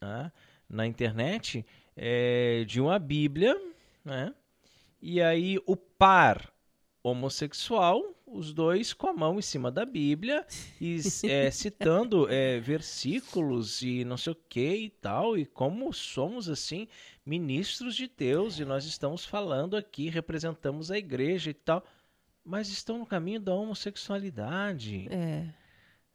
[0.00, 0.32] né,
[0.68, 1.64] na internet
[1.96, 3.56] é, de uma Bíblia,
[4.04, 4.34] né?
[5.00, 6.53] E aí o par
[7.04, 10.44] homossexual, os dois com a mão em cima da Bíblia
[10.80, 16.48] e é, citando é, versículos e não sei o que e tal, e como somos
[16.48, 16.88] assim
[17.24, 21.84] ministros de Deus e nós estamos falando aqui, representamos a igreja e tal,
[22.42, 25.06] mas estão no caminho da homossexualidade.
[25.10, 25.46] É.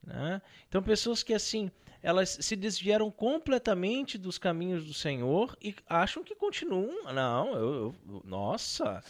[0.03, 0.41] Né?
[0.67, 1.69] Então, pessoas que assim,
[2.01, 7.13] elas se desviaram completamente dos caminhos do Senhor e acham que continuam.
[7.13, 9.03] Não, eu, eu nossa.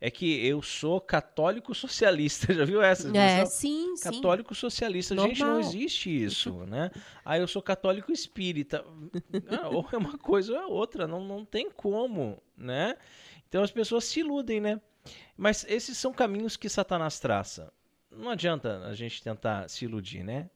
[0.00, 3.14] É que eu sou católico socialista, já viu essa?
[3.16, 4.60] É, sim, Católico sim.
[4.60, 5.14] socialista.
[5.14, 5.34] Normal.
[5.34, 6.90] Gente, não existe isso, né?
[7.24, 8.84] Ah, eu sou católico espírita.
[9.48, 12.96] Ah, ou é uma coisa ou é outra, não, não tem como, né?
[13.48, 14.80] Então as pessoas se iludem, né?
[15.36, 17.72] Mas esses são caminhos que Satanás traça
[18.16, 20.48] não adianta a gente tentar se iludir, né?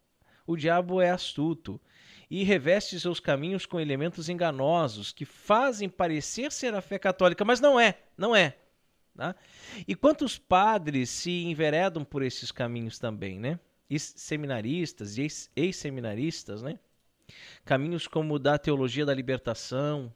[0.47, 1.81] O diabo é astuto
[2.29, 7.61] e reveste seus caminhos com elementos enganosos que fazem parecer ser a fé católica, mas
[7.61, 8.57] não é, não é.
[9.21, 9.37] Tá?
[9.87, 13.61] E quantos padres se enveredam por esses caminhos também, né?
[13.99, 16.79] seminaristas e ex-seminaristas, né?
[17.63, 20.11] Caminhos como o da teologia da libertação,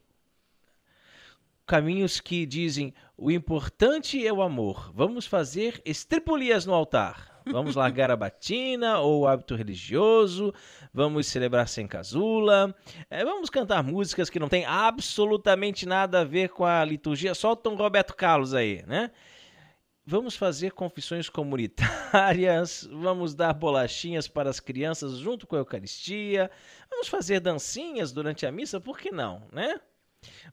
[1.67, 4.90] caminhos que dizem o importante é o amor.
[4.95, 7.34] Vamos fazer estripulias no altar.
[7.46, 10.52] Vamos largar a batina ou o hábito religioso,
[10.92, 12.74] vamos celebrar sem casula,
[13.11, 17.68] é, vamos cantar músicas que não tem absolutamente nada a ver com a liturgia, solta
[17.68, 19.11] um Roberto Carlos aí, né?
[20.07, 26.50] Vamos fazer confissões comunitárias, vamos dar bolachinhas para as crianças junto com a Eucaristia,
[26.90, 29.80] vamos fazer dancinhas durante a missa, por que não, né?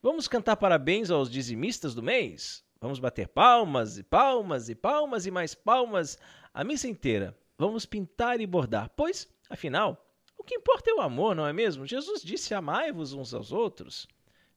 [0.02, 2.64] Vamos cantar parabéns aos dizimistas do mês?
[2.82, 6.18] Vamos bater palmas e palmas e palmas e mais palmas
[6.54, 7.38] a missa inteira.
[7.58, 11.86] Vamos pintar e bordar, pois, afinal, o que importa é o amor, não é mesmo?
[11.86, 14.08] Jesus disse: amai-vos uns aos outros.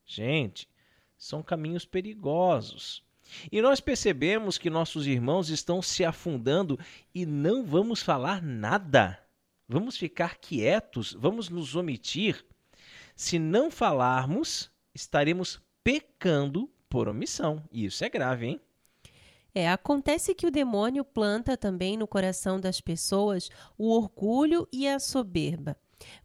[0.06, 0.68] Gente,
[1.16, 3.04] são caminhos perigosos.
[3.50, 6.78] E nós percebemos que nossos irmãos estão se afundando
[7.14, 9.18] e não vamos falar nada.
[9.68, 12.44] Vamos ficar quietos, vamos nos omitir.
[13.16, 17.62] Se não falarmos, estaremos pecando por omissão.
[17.70, 18.60] E isso é grave, hein?
[19.54, 24.98] É, acontece que o demônio planta também no coração das pessoas o orgulho e a
[24.98, 25.76] soberba.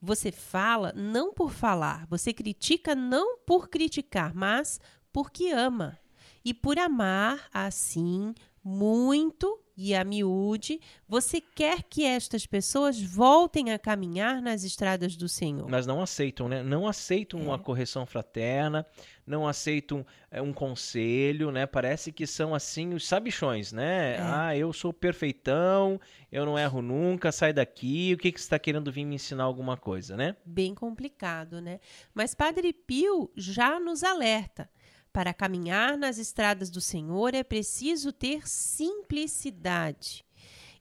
[0.02, 4.80] Você fala não por falar, você critica não por criticar, mas
[5.14, 5.98] porque ama.
[6.44, 13.80] E por amar assim muito e a miúde, você quer que estas pessoas voltem a
[13.80, 15.70] caminhar nas estradas do Senhor.
[15.70, 16.62] Mas não aceitam, né?
[16.62, 17.44] Não aceitam é.
[17.44, 18.86] uma correção fraterna,
[19.26, 21.66] não aceitam é, um conselho, né?
[21.66, 24.16] Parece que são assim os sabichões, né?
[24.16, 24.20] É.
[24.22, 25.98] Ah, eu sou perfeitão,
[26.30, 29.46] eu não erro nunca, sai daqui, o que, que você está querendo vir me ensinar
[29.46, 30.36] alguma coisa, né?
[30.44, 31.80] Bem complicado, né?
[32.14, 34.70] Mas Padre Pio já nos alerta.
[35.12, 40.24] Para caminhar nas estradas do Senhor é preciso ter simplicidade.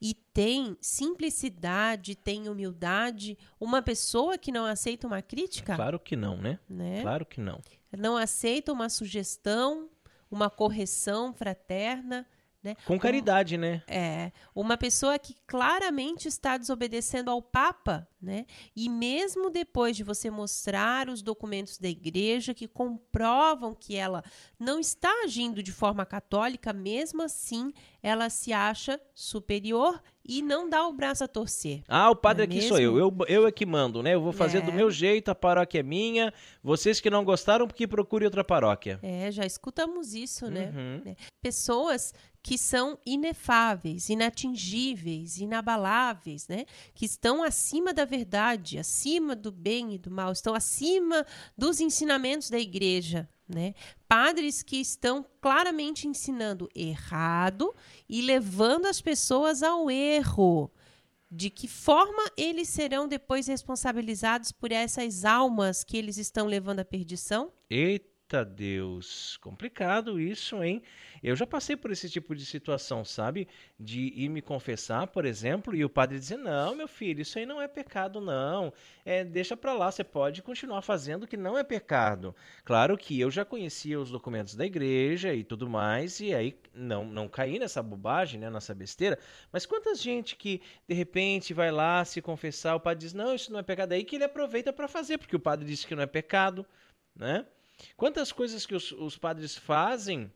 [0.01, 5.75] E tem simplicidade, tem humildade uma pessoa que não aceita uma crítica?
[5.75, 6.59] Claro que não, né?
[6.69, 7.03] né?
[7.03, 7.61] Claro que não.
[7.97, 9.89] Não aceita uma sugestão,
[10.31, 12.27] uma correção fraterna,
[12.63, 12.75] Né?
[12.85, 13.83] Com caridade, um, né?
[13.87, 14.33] É.
[14.53, 18.47] Uma pessoa que claramente está desobedecendo ao Papa, né?
[18.75, 24.25] E mesmo depois de você mostrar os documentos da igreja que comprovam que ela
[24.59, 30.87] não está agindo de forma católica, mesmo assim ela se acha superior e não dá
[30.87, 31.83] o braço a torcer.
[31.89, 32.69] Ah, o padre é aqui mesmo?
[32.69, 32.99] sou eu.
[32.99, 33.17] eu.
[33.29, 34.15] Eu é que mando, né?
[34.15, 34.61] Eu vou fazer é.
[34.61, 36.33] do meu jeito, a paróquia é minha.
[36.63, 38.99] Vocês que não gostaram, porque procure outra paróquia.
[39.03, 40.73] É, já escutamos isso, né?
[40.75, 41.03] Uhum.
[41.07, 41.17] É.
[41.41, 42.13] Pessoas
[42.49, 46.65] que são inefáveis, inatingíveis, inabaláveis, né?
[46.95, 52.49] Que estão acima da verdade, acima do bem e do mal, estão acima dos ensinamentos
[52.49, 53.75] da igreja, né?
[54.09, 57.75] Padres que estão claramente ensinando errado
[58.09, 60.73] e levando as pessoas ao erro.
[61.31, 66.85] De que forma eles serão depois responsabilizados por essas almas que eles estão levando à
[66.87, 67.53] perdição?
[67.69, 68.18] Eita!
[68.31, 70.83] Eita Deus, complicado isso, hein?
[71.23, 73.49] Eu já passei por esse tipo de situação, sabe?
[73.81, 77.47] De ir me confessar, por exemplo, e o padre dizer: Não, meu filho, isso aí
[77.47, 78.71] não é pecado, não.
[79.03, 82.37] É, deixa pra lá, você pode continuar fazendo que não é pecado.
[82.67, 87.07] Claro que eu já conhecia os documentos da igreja e tudo mais, e aí não,
[87.07, 89.19] não caí nessa bobagem, né, nessa besteira.
[89.51, 93.51] Mas quantas gente que de repente vai lá se confessar, o padre diz: Não, isso
[93.51, 96.03] não é pecado, aí que ele aproveita para fazer, porque o padre disse que não
[96.03, 96.67] é pecado,
[97.17, 97.47] né?
[97.97, 100.33] Quantas coisas que os, os padres fazem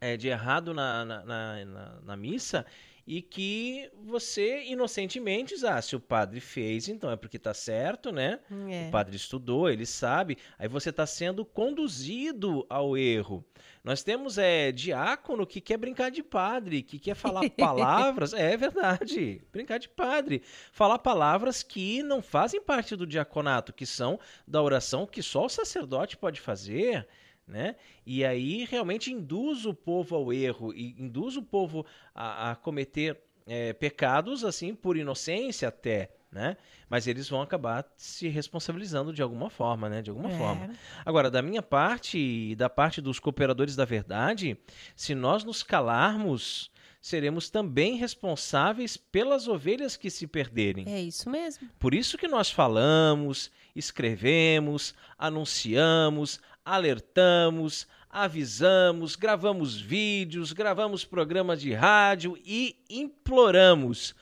[0.00, 2.64] é, de errado na, na, na, na, missa
[3.12, 8.12] e que você inocentemente diz, ah, se o padre fez, então é porque está certo,
[8.12, 8.38] né?
[8.70, 8.86] É.
[8.86, 10.38] O padre estudou, ele sabe.
[10.56, 13.44] Aí você está sendo conduzido ao erro.
[13.82, 18.32] Nós temos é, diácono que quer brincar de padre, que quer falar palavras.
[18.32, 20.40] é verdade, brincar de padre.
[20.70, 25.48] Falar palavras que não fazem parte do diaconato, que são da oração que só o
[25.48, 27.08] sacerdote pode fazer.
[27.50, 27.74] Né?
[28.06, 31.84] E aí realmente induz o povo ao erro e induz o povo
[32.14, 36.56] a, a cometer é, pecados assim por inocência até, né?
[36.88, 40.00] Mas eles vão acabar se responsabilizando de alguma forma, né?
[40.00, 40.38] De alguma é.
[40.38, 40.70] forma.
[41.04, 44.56] Agora, da minha parte e da parte dos cooperadores da verdade,
[44.94, 50.84] se nós nos calarmos, seremos também responsáveis pelas ovelhas que se perderem.
[50.86, 51.68] É isso mesmo.
[51.78, 56.40] Por isso que nós falamos, escrevemos, anunciamos,
[56.74, 64.14] alertamos, avisamos, gravamos vídeos, gravamos programas de rádio e imploramos: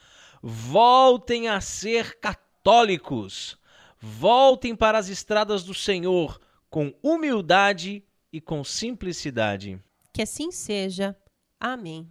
[0.43, 3.59] voltem a ser católicos,
[4.01, 9.79] voltem para as estradas do Senhor com humildade e com simplicidade.
[10.13, 11.17] Que assim seja.
[11.61, 12.11] Amém.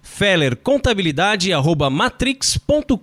[0.13, 2.95] Feller Contabilidade arroba matrix.com.br.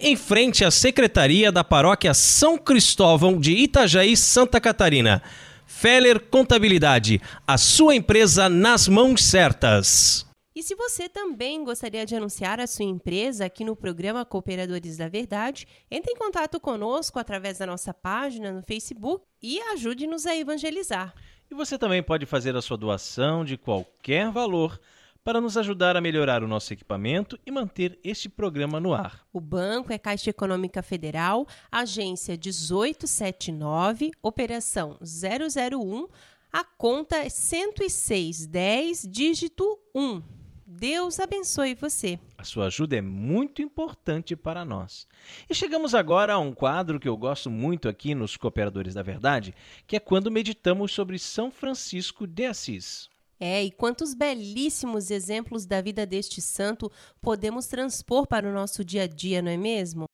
[0.00, 5.22] Em frente à Secretaria da Paróquia São Cristóvão de Itajaí, Santa Catarina.
[5.66, 10.26] Feller Contabilidade, a sua empresa nas mãos certas.
[10.56, 15.06] E se você também gostaria de anunciar a sua empresa aqui no programa Cooperadores da
[15.06, 21.14] Verdade, entre em contato conosco através da nossa página no Facebook e ajude-nos a evangelizar.
[21.50, 24.80] E você também pode fazer a sua doação de qualquer valor
[25.28, 29.26] para nos ajudar a melhorar o nosso equipamento e manter este programa no ar.
[29.30, 36.08] O banco é Caixa Econômica Federal, agência 1879, operação 001,
[36.50, 40.22] a conta é 10610, dígito 1.
[40.66, 42.18] Deus abençoe você.
[42.38, 45.06] A sua ajuda é muito importante para nós.
[45.50, 49.54] E chegamos agora a um quadro que eu gosto muito aqui nos Cooperadores da Verdade,
[49.86, 53.10] que é quando meditamos sobre São Francisco de Assis.
[53.40, 59.04] É, e quantos belíssimos exemplos da vida deste santo podemos transpor para o nosso dia
[59.04, 60.06] a dia, não é mesmo?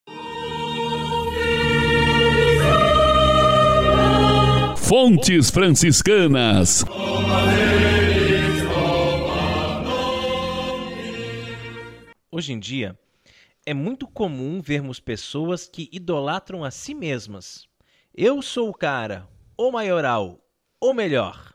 [4.76, 6.84] Fontes Franciscanas.
[12.30, 12.98] Hoje em dia,
[13.64, 17.66] é muito comum vermos pessoas que idolatram a si mesmas.
[18.14, 20.38] Eu sou o cara, o maioral,
[20.78, 21.53] o melhor.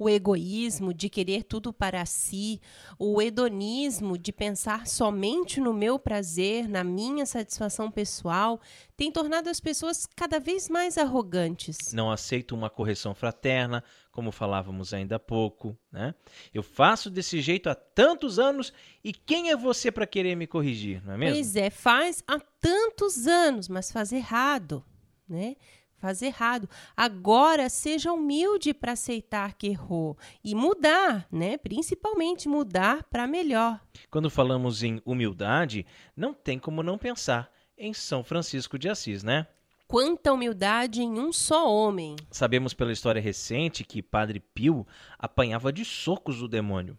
[0.00, 2.58] O egoísmo de querer tudo para si,
[2.98, 8.58] o hedonismo de pensar somente no meu prazer, na minha satisfação pessoal,
[8.96, 11.92] tem tornado as pessoas cada vez mais arrogantes.
[11.92, 16.14] Não aceito uma correção fraterna, como falávamos ainda há pouco, né?
[16.54, 18.72] Eu faço desse jeito há tantos anos
[19.04, 21.34] e quem é você para querer me corrigir, não é mesmo?
[21.34, 24.82] Pois é, faz há tantos anos, mas faz errado,
[25.28, 25.56] né?
[26.00, 26.68] Faz errado.
[26.96, 31.58] Agora seja humilde para aceitar que errou e mudar, né?
[31.58, 33.78] Principalmente mudar para melhor.
[34.10, 35.84] Quando falamos em humildade,
[36.16, 39.46] não tem como não pensar em São Francisco de Assis, né?
[39.86, 42.16] Quanta humildade em um só homem.
[42.30, 44.86] Sabemos pela história recente que Padre Pio
[45.18, 46.98] apanhava de socos o demônio.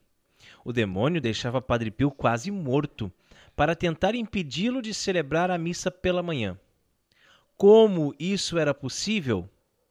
[0.64, 3.12] O demônio deixava Padre Pio quase morto
[3.56, 6.60] para tentar impedi-lo de celebrar a missa pela manhã.
[7.62, 9.48] Como isso era possível?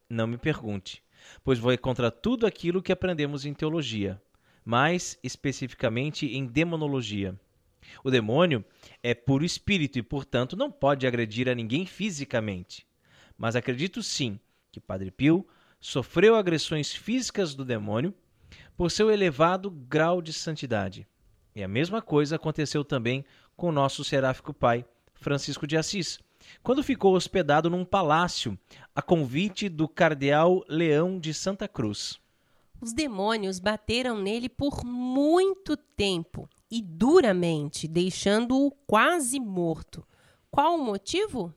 [0.09, 1.01] Não me pergunte,
[1.41, 4.21] pois vai contra tudo aquilo que aprendemos em teologia,
[4.65, 7.33] mais especificamente em demonologia.
[8.03, 8.65] O demônio
[9.01, 12.85] é puro espírito e, portanto, não pode agredir a ninguém fisicamente.
[13.37, 14.37] Mas acredito sim
[14.69, 15.47] que Padre Pio
[15.79, 18.13] sofreu agressões físicas do demônio
[18.75, 21.07] por seu elevado grau de santidade.
[21.55, 23.23] E a mesma coisa aconteceu também
[23.55, 26.19] com nosso seráfico pai, Francisco de Assis,
[26.61, 28.57] quando ficou hospedado num palácio
[28.95, 32.19] a convite do cardeal Leão de Santa Cruz.
[32.81, 40.05] Os demônios bateram nele por muito tempo e duramente, deixando-o quase morto.
[40.49, 41.53] Qual o motivo?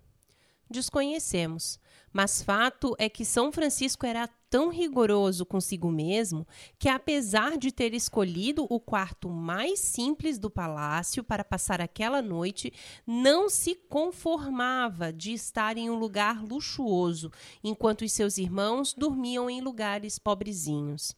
[0.75, 1.79] desconhecemos.
[2.13, 6.47] Mas fato é que São Francisco era tão rigoroso consigo mesmo
[6.79, 12.73] que, apesar de ter escolhido o quarto mais simples do palácio para passar aquela noite,
[13.05, 17.33] não se conformava de estar em um lugar luxuoso,
[17.65, 21.17] enquanto os seus irmãos dormiam em lugares pobrezinhos.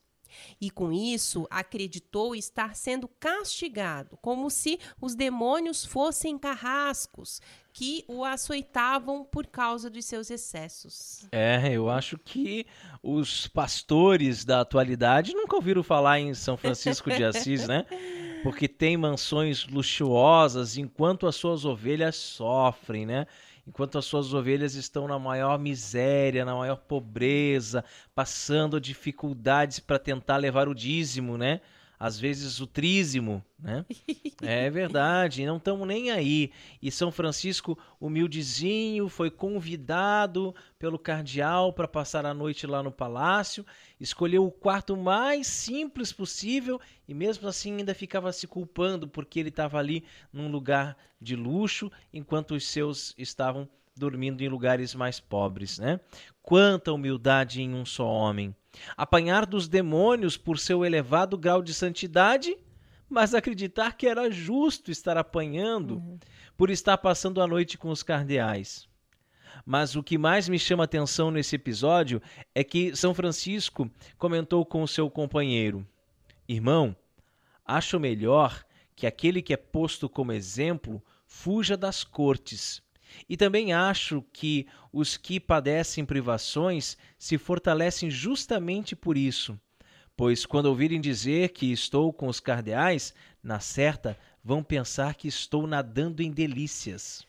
[0.59, 7.43] E com isso acreditou estar sendo castigado, como se os demônios fossem carrascos
[7.77, 11.29] que o açoitavam por causa dos seus excessos.
[11.31, 12.65] É, eu acho que
[13.03, 17.85] os pastores da atualidade nunca ouviram falar em São Francisco de Assis, né?
[18.43, 23.27] Porque tem mansões luxuosas enquanto as suas ovelhas sofrem, né?
[23.67, 30.37] enquanto as suas ovelhas estão na maior miséria, na maior pobreza, passando dificuldades para tentar
[30.37, 31.61] levar o dízimo, né?
[31.99, 33.85] Às vezes o trízimo, né?
[34.43, 36.53] É verdade, não estamos nem aí.
[36.83, 43.65] E São Francisco, humildezinho, foi convidado pelo cardeal para passar a noite lá no palácio,
[43.99, 46.79] escolheu o quarto mais simples possível
[47.09, 51.91] e mesmo assim ainda ficava se culpando porque ele estava ali num lugar de luxo,
[52.13, 53.67] enquanto os seus estavam
[53.97, 55.99] dormindo em lugares mais pobres, né?
[56.43, 58.55] Quanta humildade em um só homem
[58.97, 62.57] apanhar dos demônios por seu elevado grau de santidade,
[63.09, 66.19] mas acreditar que era justo estar apanhando uhum.
[66.57, 68.89] por estar passando a noite com os cardeais.
[69.65, 72.21] Mas o que mais me chama atenção nesse episódio
[72.55, 75.87] é que São Francisco comentou com o seu companheiro:
[76.49, 76.95] Irmão,
[77.65, 82.83] acho melhor que aquele que é posto como exemplo fuja das cortes
[83.29, 89.59] e também acho que os que padecem privações se fortalecem justamente por isso,
[90.17, 95.67] pois quando ouvirem dizer que estou com os cardeais, na certa vão pensar que estou
[95.67, 97.27] nadando em delícias.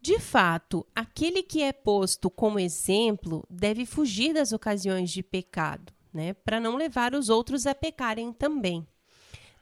[0.00, 6.34] De fato, aquele que é posto como exemplo deve fugir das ocasiões de pecado, né,
[6.34, 8.84] para não levar os outros a pecarem também.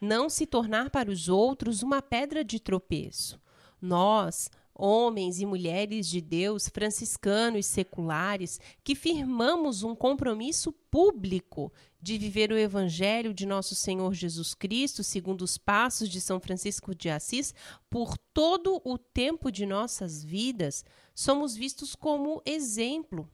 [0.00, 3.38] Não se tornar para os outros uma pedra de tropeço.
[3.82, 4.50] Nós,
[4.80, 11.70] homens e mulheres de Deus, franciscanos seculares, que firmamos um compromisso público
[12.00, 16.94] de viver o Evangelho de nosso Senhor Jesus Cristo, segundo os passos de São Francisco
[16.94, 17.54] de Assis,
[17.90, 23.28] por todo o tempo de nossas vidas, somos vistos como exemplo.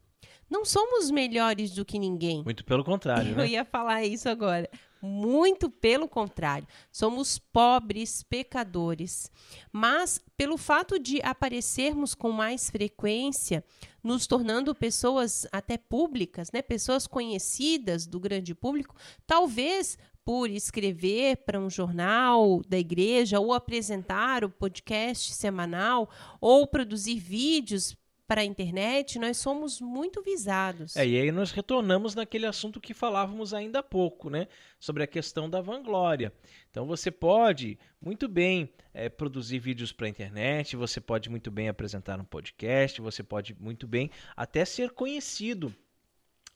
[0.49, 2.43] Não somos melhores do que ninguém.
[2.45, 3.33] Muito pelo contrário.
[3.33, 3.49] Eu né?
[3.49, 4.69] ia falar isso agora.
[5.03, 9.31] Muito pelo contrário, somos pobres pecadores.
[9.71, 13.63] Mas, pelo fato de aparecermos com mais frequência,
[14.03, 21.61] nos tornando pessoas até públicas, né, pessoas conhecidas do grande público, talvez por escrever para
[21.61, 27.97] um jornal da igreja, ou apresentar o podcast semanal, ou produzir vídeos
[28.27, 30.97] para a internet, nós somos muito visados.
[30.97, 34.49] É, e aí nós retornamos naquele assunto que falávamos ainda há pouco, né?
[34.81, 36.33] Sobre a questão da vanglória.
[36.71, 41.69] Então você pode muito bem é, produzir vídeos para a internet, você pode muito bem
[41.69, 45.75] apresentar um podcast, você pode muito bem até ser conhecido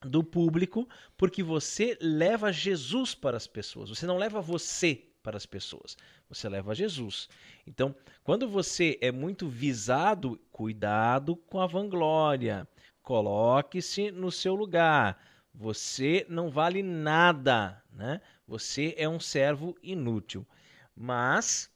[0.03, 3.91] do público, porque você leva Jesus para as pessoas.
[3.91, 5.97] Você não leva você para as pessoas,
[6.29, 7.29] você leva Jesus.
[7.66, 12.66] Então, quando você é muito visado, cuidado com a vanglória.
[13.03, 15.18] Coloque-se no seu lugar.
[15.55, 18.21] Você não vale nada, né?
[18.47, 20.47] Você é um servo inútil.
[20.95, 21.71] Mas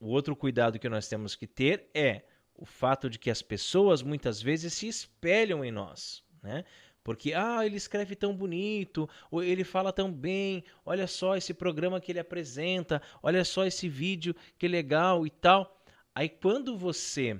[0.00, 2.22] o outro cuidado que nós temos que ter é
[2.54, 6.64] o fato de que as pessoas muitas vezes se espelham em nós, né?
[7.04, 12.00] Porque, ah, ele escreve tão bonito, ou ele fala tão bem, olha só esse programa
[12.00, 15.84] que ele apresenta, olha só esse vídeo que legal e tal.
[16.14, 17.38] Aí quando você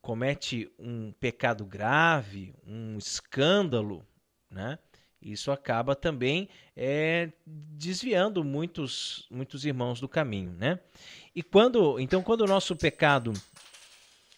[0.00, 4.04] comete um pecado grave, um escândalo,
[4.50, 4.78] né?
[5.20, 10.80] Isso acaba também é, desviando muitos, muitos irmãos do caminho, né?
[11.34, 13.32] E quando, então, quando o nosso pecado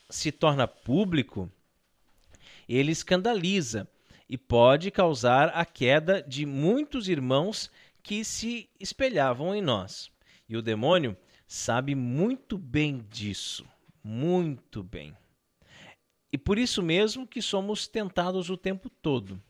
[0.09, 1.51] se torna público,
[2.69, 3.89] ele escandaliza
[4.29, 7.71] e pode causar a queda de muitos irmãos
[8.03, 10.11] que se espelhavam em nós.
[10.49, 11.17] E o demônio
[11.47, 13.65] sabe muito bem disso,
[14.03, 15.17] muito bem.
[16.33, 19.41] E por isso mesmo que somos tentados o tempo todo.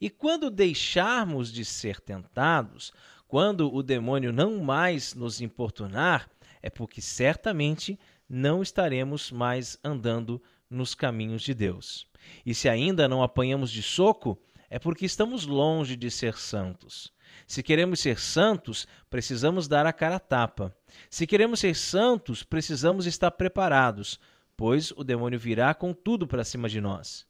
[0.00, 2.92] E quando deixarmos de ser tentados,
[3.26, 6.28] quando o demônio não mais nos importunar,
[6.62, 7.98] é porque certamente
[8.28, 12.06] não estaremos mais andando nos caminhos de Deus.
[12.44, 14.38] E se ainda não apanhamos de soco,
[14.70, 17.12] é porque estamos longe de ser santos.
[17.46, 20.74] Se queremos ser santos, precisamos dar a cara a tapa.
[21.10, 24.18] Se queremos ser santos, precisamos estar preparados,
[24.56, 27.26] pois o demônio virá com tudo para cima de nós.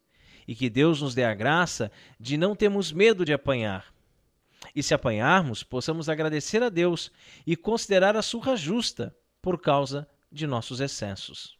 [0.47, 3.93] E que Deus nos dê a graça de não termos medo de apanhar.
[4.75, 7.11] E se apanharmos, possamos agradecer a Deus
[7.47, 11.59] e considerar a surra justa por causa de nossos excessos.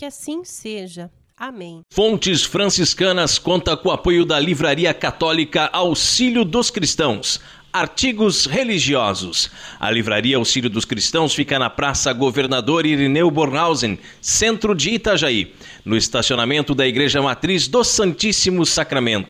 [0.00, 1.10] Que assim seja.
[1.36, 1.82] Amém.
[1.92, 7.38] Fontes Franciscanas conta com o apoio da Livraria Católica Auxílio dos Cristãos.
[7.70, 9.50] Artigos religiosos.
[9.78, 15.94] A Livraria Auxílio dos Cristãos fica na Praça Governador Irineu Bornhausen, centro de Itajaí, no
[15.94, 19.29] estacionamento da Igreja Matriz do Santíssimo Sacramento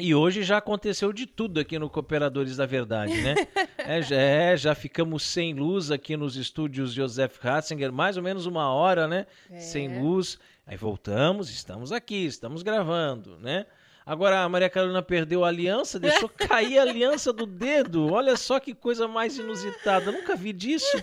[0.00, 3.34] E hoje já aconteceu de tudo aqui no Cooperadores da Verdade, né?
[3.78, 8.46] é, já, é, já ficamos sem luz aqui nos estúdios Joseph Ratzinger, mais ou menos
[8.46, 9.26] uma hora, né?
[9.50, 9.58] É.
[9.58, 10.38] Sem luz.
[10.64, 13.66] Aí voltamos, estamos aqui, estamos gravando, né?
[14.08, 18.10] Agora a Maria Carolina perdeu a aliança, deixou cair a aliança do dedo.
[18.10, 20.10] Olha só que coisa mais inusitada.
[20.10, 20.96] nunca vi disso,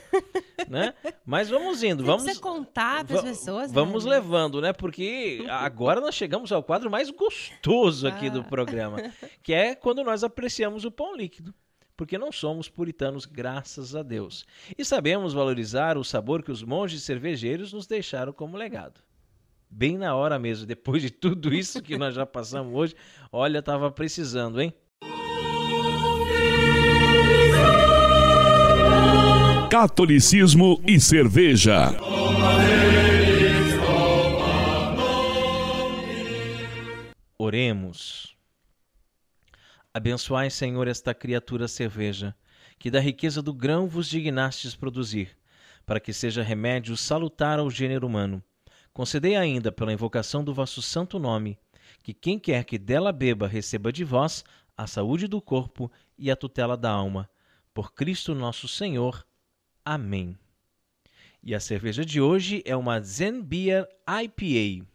[0.67, 0.91] né?
[1.23, 3.67] Mas vamos indo, Tem vamos contar para as pessoas.
[3.67, 3.75] Né?
[3.75, 4.15] Vamos né?
[4.15, 4.73] levando, né?
[4.73, 8.31] Porque agora nós chegamos ao quadro mais gostoso aqui ah.
[8.31, 8.97] do programa,
[9.43, 11.53] que é quando nós apreciamos o pão líquido
[11.95, 14.45] porque não somos puritanos, graças a Deus.
[14.77, 19.04] E sabemos valorizar o sabor que os monges cervejeiros nos deixaram como legado
[19.75, 20.65] bem na hora mesmo.
[20.65, 22.95] Depois de tudo isso que nós já passamos hoje,
[23.31, 24.73] olha, tava precisando, hein?
[29.69, 31.89] Catolicismo e cerveja.
[37.37, 38.33] Oremos.
[39.93, 42.33] Abençoai, Senhor, esta criatura cerveja,
[42.79, 45.37] que da riqueza do grão vos dignastes produzir,
[45.85, 48.41] para que seja remédio salutar ao gênero humano
[48.95, 51.59] Concedei ainda, pela invocação do vosso santo nome,
[52.01, 54.41] que quem quer que dela beba receba de vós
[54.77, 57.29] a saúde do corpo e a tutela da alma.
[57.73, 59.27] Por Cristo nosso Senhor.
[59.83, 60.37] Amém.
[61.43, 64.87] E a cerveja de hoje é uma Zen Beer IPA.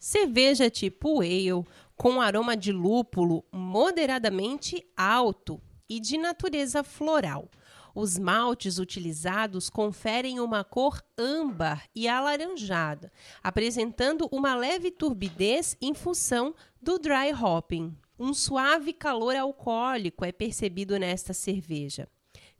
[0.00, 1.64] Cerveja tipo ale,
[1.94, 7.48] com aroma de lúpulo moderadamente alto e de natureza floral.
[7.94, 13.12] Os maltes utilizados conferem uma cor âmbar e alaranjada,
[13.42, 17.94] apresentando uma leve turbidez em função do dry hopping.
[18.18, 22.08] Um suave calor alcoólico é percebido nesta cerveja,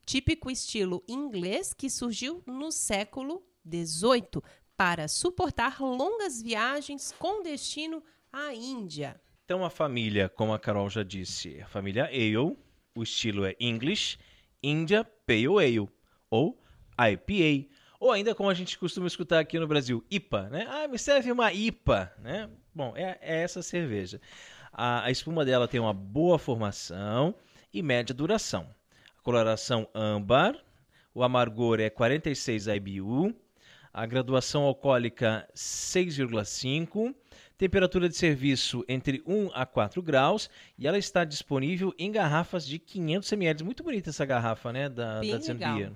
[0.04, 4.42] típico estilo inglês que surgiu no século XVIII
[4.76, 8.02] para suportar longas viagens com destino
[8.32, 9.20] à Índia.
[9.44, 12.56] Então a família, como a Carol já disse, a família Ale,
[12.94, 14.18] o estilo é English
[14.62, 15.88] India Pale Ale
[16.30, 16.58] ou
[16.98, 17.68] IPA,
[17.98, 20.66] ou ainda como a gente costuma escutar aqui no Brasil, IPA, né?
[20.68, 22.50] Ah, me serve uma IPA, né?
[22.74, 24.20] Bom, é, é essa cerveja.
[24.72, 27.34] A, a, espuma dela tem uma boa formação
[27.72, 28.66] e média duração.
[29.18, 30.56] A coloração âmbar,
[31.14, 33.34] o amargor é 46 IBU,
[33.92, 37.14] a graduação alcoólica 6,5,
[37.62, 42.76] temperatura de serviço entre 1 a 4 graus e ela está disponível em garrafas de
[42.76, 43.62] 500 ml.
[43.62, 45.38] Muito bonita essa garrafa, né, da, Bem da.
[45.38, 45.92] Zenbia.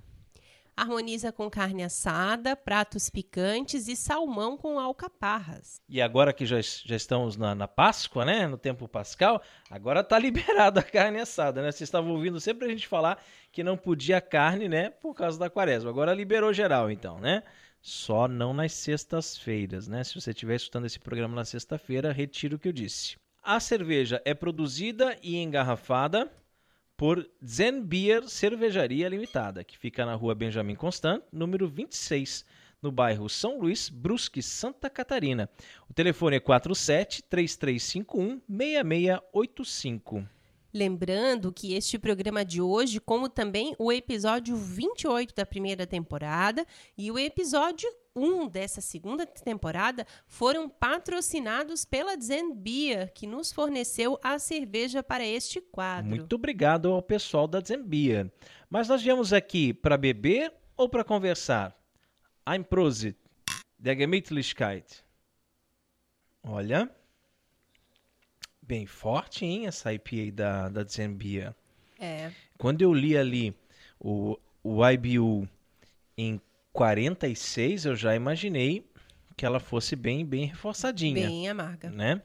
[0.77, 5.81] Harmoniza com carne assada, pratos picantes e salmão com alcaparras.
[5.89, 10.17] E agora que já, já estamos na, na Páscoa, né, no tempo pascal, agora tá
[10.21, 11.73] liberada a carne assada, né?
[11.73, 15.51] Vocês estavam ouvindo sempre a gente falar que não podia carne, né, por causa da
[15.51, 15.91] quaresma.
[15.91, 17.43] Agora liberou geral, então, né?
[17.89, 20.03] Só não nas sextas-feiras, né?
[20.03, 23.17] Se você estiver escutando esse programa na sexta-feira, retiro o que eu disse.
[23.41, 26.29] A cerveja é produzida e engarrafada
[26.97, 32.45] por Zen Beer Cervejaria Limitada, que fica na rua Benjamin Constant, número 26,
[32.83, 35.49] no bairro São Luís, Brusque, Santa Catarina.
[35.89, 40.36] O telefone é 47 3351 6685.
[40.77, 46.67] Lembrando que este programa de hoje, como também o episódio 28 da primeira temporada
[46.99, 54.19] e o episódio 1 dessa segunda temporada, foram patrocinados pela Zen Beer, que nos forneceu
[54.23, 56.11] a cerveja para este quadro.
[56.11, 58.31] Muito obrigado ao pessoal da Zen Beer.
[58.69, 61.75] Mas nós viemos aqui para beber ou para conversar?
[62.45, 63.17] Ein Prosit,
[63.79, 65.03] der Gemütlichkeit.
[66.43, 66.95] Olha,
[68.67, 71.55] bem forte, hein, essa IPA da, da Beer.
[71.99, 73.55] É, Quando eu li ali
[73.99, 75.49] o, o IBU
[76.17, 76.41] em
[76.73, 78.85] 46, eu já imaginei
[79.37, 81.91] que ela fosse bem, bem reforçadinha, bem amarga.
[81.91, 82.23] né?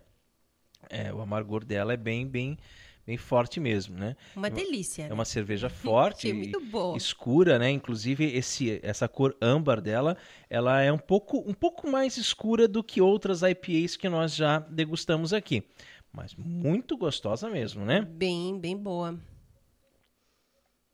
[0.90, 2.58] É, o amargor dela é bem, bem,
[3.06, 4.16] bem forte mesmo, né?
[4.36, 5.04] Uma delícia.
[5.04, 5.14] É né?
[5.14, 6.98] uma cerveja forte, muito boa.
[6.98, 7.70] escura, né?
[7.70, 10.18] Inclusive esse, essa cor âmbar dela,
[10.50, 14.60] ela é um pouco, um pouco mais escura do que outras IPAs que nós já
[14.60, 15.64] degustamos aqui,
[16.12, 18.02] mas muito gostosa mesmo, né?
[18.02, 19.20] Bem, bem boa.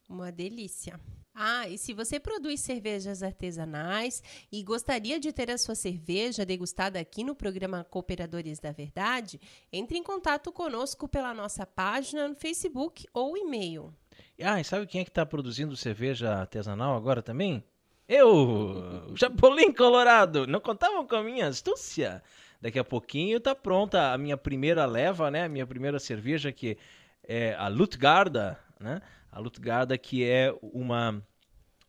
[0.08, 1.00] Uma delícia.
[1.40, 7.00] Ah, e se você produz cervejas artesanais e gostaria de ter a sua cerveja degustada
[7.00, 9.40] aqui no programa Cooperadores da Verdade,
[9.72, 13.94] entre em contato conosco pela nossa página no Facebook ou e-mail.
[14.42, 17.64] Ah, e sabe quem é que está produzindo cerveja artesanal agora também?
[18.08, 20.48] Eu, Chapolin Colorado.
[20.48, 22.24] Não contavam com a minha astúcia?
[22.62, 25.46] Daqui a pouquinho tá pronta a minha primeira leva, né?
[25.46, 26.78] A minha primeira cerveja que
[27.24, 29.02] é a Lutgarda, né?
[29.32, 31.22] A Lutgarda que é uma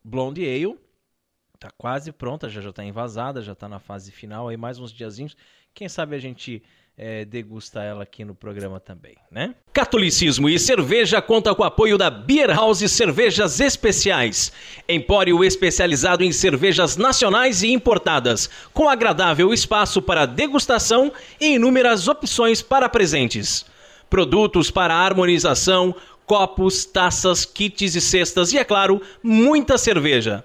[0.04, 0.78] Blonde Ale.
[1.58, 4.92] Tá quase pronta, já já tá envasada, já tá na fase final aí mais uns
[4.92, 5.36] diazinhos.
[5.74, 6.62] Quem sabe a gente
[6.98, 9.54] é, degusta ela aqui no programa também, né?
[9.72, 14.50] Catolicismo e cerveja conta com o apoio da Beer House Cervejas Especiais,
[14.88, 22.60] empório especializado em cervejas nacionais e importadas, com agradável espaço para degustação e inúmeras opções
[22.60, 23.64] para presentes.
[24.10, 25.94] Produtos para harmonização,
[26.26, 30.44] copos, taças, kits e cestas e, é claro, muita cerveja.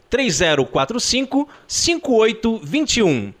[0.11, 3.33] 3045 5821.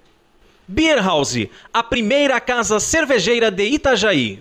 [0.67, 1.35] Beer House,
[1.73, 4.39] a primeira casa cervejeira de Itajaí.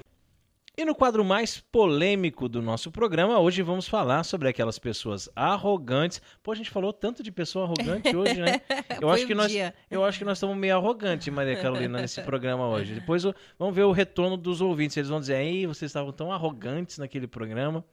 [0.78, 6.22] E no quadro mais polêmico do nosso programa, hoje vamos falar sobre aquelas pessoas arrogantes.
[6.43, 8.61] Pô, a gente falou tanto de pessoa arrogante hoje, né?
[9.03, 9.53] Eu acho que nós,
[9.91, 12.95] eu acho que nós estamos meio arrogantes, Maria Carolina, nesse programa hoje.
[12.95, 14.97] Depois o- vamos ver o retorno dos ouvintes.
[14.97, 17.85] Eles vão dizer, aí vocês estavam tão arrogantes naquele programa.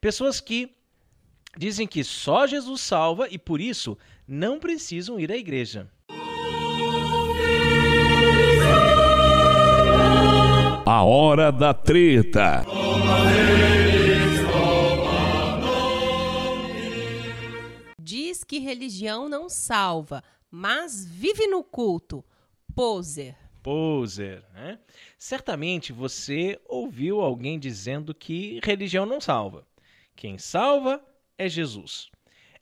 [0.00, 0.70] Pessoas que
[1.56, 3.96] dizem que só Jesus salva e por isso
[4.26, 5.90] não precisam ir à igreja.
[10.86, 12.64] A hora da treta.
[17.98, 22.24] Diz que religião não salva, mas vive no culto.
[22.74, 23.34] Poser.
[23.62, 24.78] Poser, né?
[25.16, 29.66] Certamente você ouviu alguém dizendo que religião não salva.
[30.14, 31.02] Quem salva
[31.38, 32.10] é Jesus.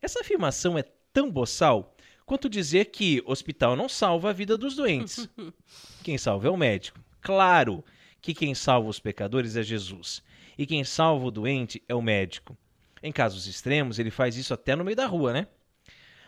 [0.00, 1.94] Essa afirmação é tão boçal
[2.24, 5.28] quanto dizer que hospital não salva a vida dos doentes.
[6.02, 7.00] Quem salva é o médico.
[7.20, 7.84] Claro
[8.20, 10.22] que quem salva os pecadores é Jesus.
[10.56, 12.56] E quem salva o doente é o médico.
[13.02, 15.48] Em casos extremos, ele faz isso até no meio da rua, né?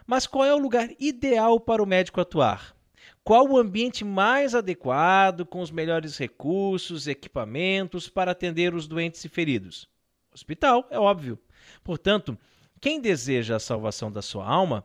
[0.06, 2.76] Mas qual é o lugar ideal para o médico atuar?
[3.22, 9.28] Qual o ambiente mais adequado, com os melhores recursos, equipamentos para atender os doentes e
[9.28, 9.88] feridos?
[10.32, 11.38] Hospital, é óbvio.
[11.82, 12.38] Portanto,
[12.80, 14.84] Quem deseja a salvação da sua alma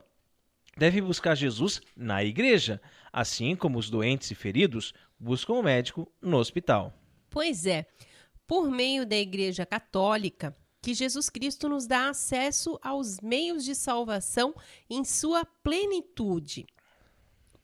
[0.77, 6.38] deve buscar Jesus na igreja, assim como os doentes e feridos buscam o médico no
[6.38, 6.93] hospital.
[7.30, 7.86] Pois é,
[8.47, 14.55] por meio da Igreja Católica, que Jesus Cristo nos dá acesso aos meios de salvação
[14.89, 16.65] em sua plenitude.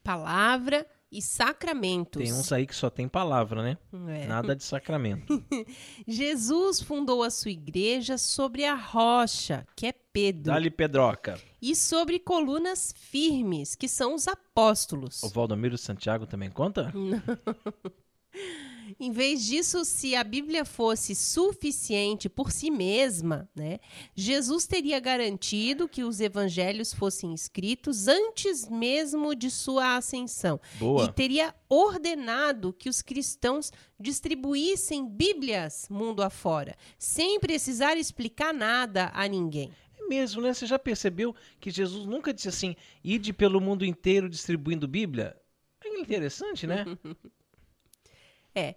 [0.03, 2.21] Palavra e sacramentos.
[2.21, 3.77] Tem uns aí que só tem palavra, né?
[4.09, 4.25] É.
[4.27, 5.43] Nada de sacramento.
[6.07, 11.39] Jesus fundou a sua igreja sobre a rocha, que é Pedro, Dá-lhe pedroca.
[11.61, 15.21] e sobre colunas firmes, que são os apóstolos.
[15.23, 16.93] O Valdomiro Santiago também conta?
[18.99, 23.79] Em vez disso, se a Bíblia fosse suficiente por si mesma, né,
[24.13, 30.59] Jesus teria garantido que os evangelhos fossem escritos antes mesmo de sua ascensão.
[30.79, 31.05] Boa.
[31.05, 39.27] E teria ordenado que os cristãos distribuíssem Bíblias mundo afora, sem precisar explicar nada a
[39.27, 39.71] ninguém.
[39.99, 40.53] É mesmo, né?
[40.53, 45.35] Você já percebeu que Jesus nunca disse assim, ide pelo mundo inteiro distribuindo Bíblia?
[45.83, 46.85] É interessante, né?
[48.55, 48.75] É.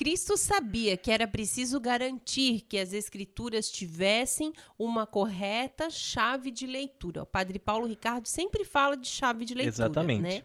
[0.00, 7.22] Cristo sabia que era preciso garantir que as escrituras tivessem uma correta chave de leitura.
[7.22, 9.74] O padre Paulo Ricardo sempre fala de chave de leitura.
[9.74, 10.22] Exatamente.
[10.22, 10.42] Né?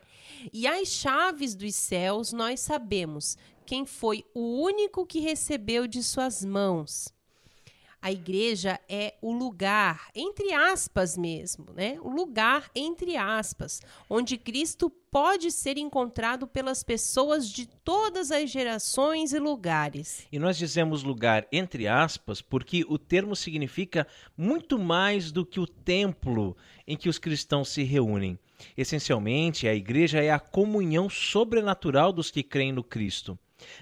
[0.52, 6.44] E as chaves dos céus, nós sabemos quem foi o único que recebeu de suas
[6.44, 7.15] mãos.
[8.06, 11.98] A igreja é o lugar, entre aspas mesmo, né?
[12.04, 19.34] O lugar, entre aspas, onde Cristo pode ser encontrado pelas pessoas de todas as gerações
[19.34, 20.28] e lugares.
[20.32, 24.06] E nós dizemos lugar entre aspas porque o termo significa
[24.38, 28.38] muito mais do que o templo em que os cristãos se reúnem.
[28.78, 33.36] Essencialmente, a igreja é a comunhão sobrenatural dos que creem no Cristo.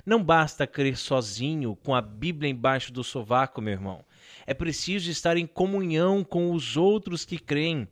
[0.05, 4.05] Não basta crer sozinho com a Bíblia embaixo do sovaco, meu irmão.
[4.45, 7.87] É preciso estar em comunhão com os outros que creem,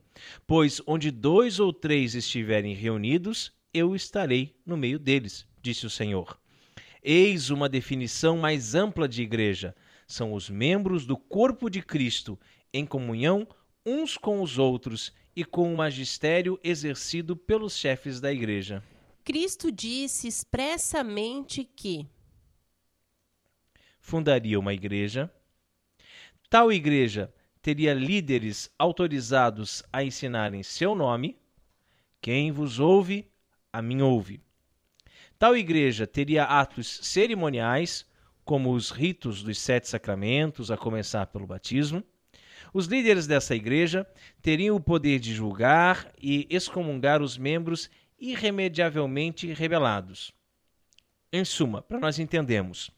[0.46, 6.39] pois onde dois ou três estiverem reunidos, eu estarei no meio deles, disse o Senhor.
[7.04, 9.76] Eis uma definição mais ampla de igreja.
[10.08, 12.38] São os membros do corpo de Cristo,
[12.74, 13.48] em comunhão
[13.86, 18.84] uns com os outros e com o magistério exercido pelos chefes da igreja.
[19.24, 22.06] Cristo disse expressamente que
[24.02, 25.32] Fundaria uma igreja.
[26.52, 31.38] Tal igreja teria líderes autorizados a ensinarem seu nome.
[32.20, 33.26] Quem vos ouve,
[33.72, 34.41] a mim ouve.
[35.39, 38.06] Tal igreja teria atos cerimoniais,
[38.43, 42.04] como os ritos dos sete sacramentos, a começar pelo batismo.
[42.74, 44.06] Os líderes dessa igreja
[44.41, 47.89] teriam o poder de julgar e excomungar os membros
[48.20, 50.34] irremediavelmente rebelados.
[51.32, 52.91] Em suma, para nós entendermos,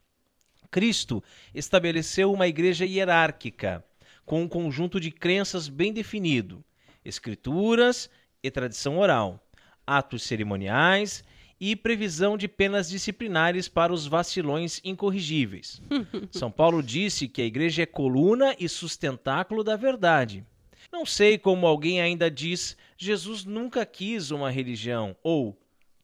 [0.74, 3.86] Cristo estabeleceu uma igreja hierárquica,
[4.26, 6.65] com um conjunto de crenças bem definido,
[7.05, 8.09] escrituras
[8.41, 9.39] e tradição oral,
[9.86, 11.24] atos cerimoniais
[11.59, 15.80] e previsão de penas disciplinares para os vacilões incorrigíveis.
[16.32, 20.43] São Paulo disse que a igreja é coluna e sustentáculo da verdade.
[20.91, 25.55] Não sei como alguém ainda diz Jesus nunca quis uma religião ou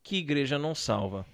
[0.04, 1.26] que igreja não salva.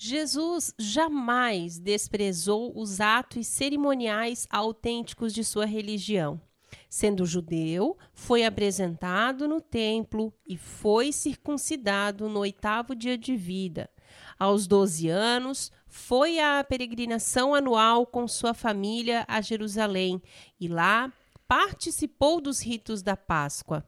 [0.00, 6.40] Jesus jamais desprezou os atos cerimoniais autênticos de sua religião.
[6.88, 13.90] Sendo judeu, foi apresentado no templo e foi circuncidado no oitavo dia de vida.
[14.38, 20.22] Aos 12 anos, foi à peregrinação anual com sua família a Jerusalém
[20.60, 21.12] e lá
[21.48, 23.84] participou dos ritos da Páscoa.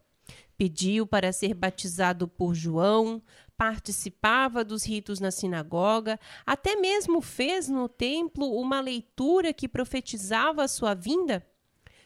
[0.57, 3.21] Pediu para ser batizado por João,
[3.61, 10.67] participava dos ritos na sinagoga, até mesmo fez no templo uma leitura que profetizava a
[10.67, 11.45] sua vinda.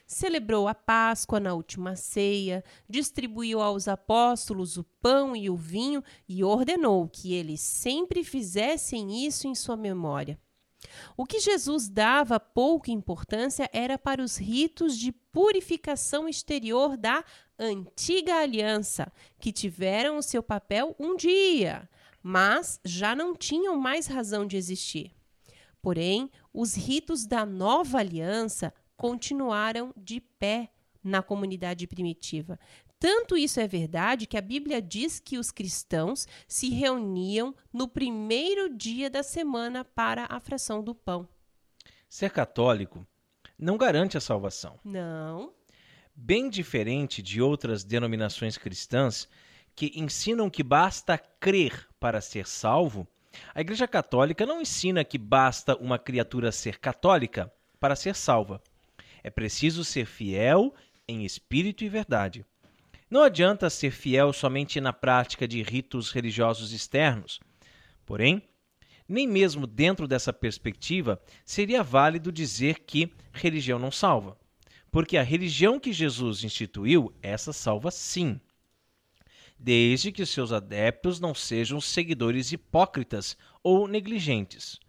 [0.06, 6.44] Celebrou a Páscoa na última ceia, distribuiu aos apóstolos o pão e o vinho e
[6.44, 10.38] ordenou que eles sempre fizessem isso em sua memória.
[11.16, 17.24] O que Jesus dava pouca importância era para os ritos de purificação exterior da
[17.58, 21.88] antiga aliança, que tiveram o seu papel um dia,
[22.22, 25.12] mas já não tinham mais razão de existir.
[25.80, 30.70] Porém, os ritos da nova aliança continuaram de pé
[31.02, 32.58] na comunidade primitiva.
[32.98, 38.74] Tanto isso é verdade que a Bíblia diz que os cristãos se reuniam no primeiro
[38.74, 41.28] dia da semana para a fração do pão.
[42.08, 43.06] Ser católico
[43.58, 44.78] não garante a salvação.
[44.84, 45.52] Não.
[46.18, 49.28] Bem diferente de outras denominações cristãs
[49.74, 53.06] que ensinam que basta crer para ser salvo,
[53.54, 58.62] a Igreja Católica não ensina que basta uma criatura ser católica para ser salva.
[59.22, 60.74] É preciso ser fiel
[61.06, 62.46] em espírito e verdade.
[63.10, 67.40] Não adianta ser fiel somente na prática de ritos religiosos externos.
[68.06, 68.42] Porém,
[69.06, 74.38] nem mesmo dentro dessa perspectiva seria válido dizer que religião não salva.
[74.96, 78.40] Porque a religião que Jesus instituiu, essa salva sim.
[79.58, 84.80] Desde que seus adeptos não sejam seguidores hipócritas ou negligentes.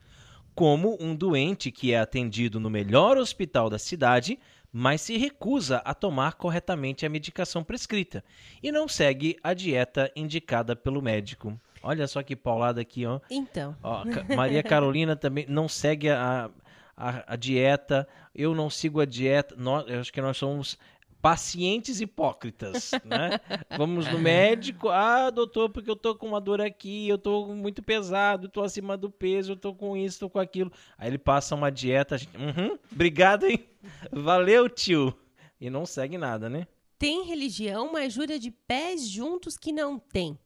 [0.56, 4.40] Como um doente que é atendido no melhor hospital da cidade,
[4.72, 8.24] mas se recusa a tomar corretamente a medicação prescrita
[8.64, 11.60] e não segue a dieta indicada pelo médico.
[11.84, 13.20] Olha só que paulada aqui, ó.
[13.30, 13.76] Então.
[13.84, 14.06] Ó,
[14.38, 16.50] Maria Carolina também não segue a,
[16.98, 18.08] a, a, dieta.
[18.34, 19.56] Eu não sigo a dieta.
[19.56, 20.78] Nós, eu acho que nós somos
[21.22, 23.40] pacientes hipócritas, né?
[23.78, 27.82] Vamos no médico, ah, doutor, porque eu tô com uma dor aqui, eu tô muito
[27.84, 30.72] pesado, tô acima do peso, eu tô com isso, tô com aquilo.
[30.98, 33.68] Aí ele passa uma dieta, a gente, uhum, obrigado, hein?
[34.12, 35.14] Valeu, tio.
[35.60, 36.68] E não segue nada, né?
[37.00, 40.38] Tem religião, mas jura de pés juntos que não tem.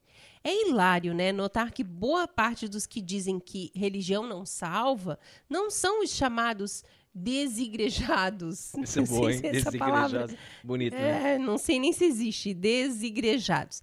[0.43, 5.19] É hilário, né, notar que boa parte dos que dizem que religião não salva
[5.49, 6.83] não são os chamados
[7.13, 8.73] desigrejados.
[8.81, 9.41] Isso é boa, hein?
[9.41, 10.35] Desigrejados.
[10.63, 11.33] Bonito, né?
[11.33, 12.53] É, não sei nem se existe.
[12.53, 13.81] Desigrejados.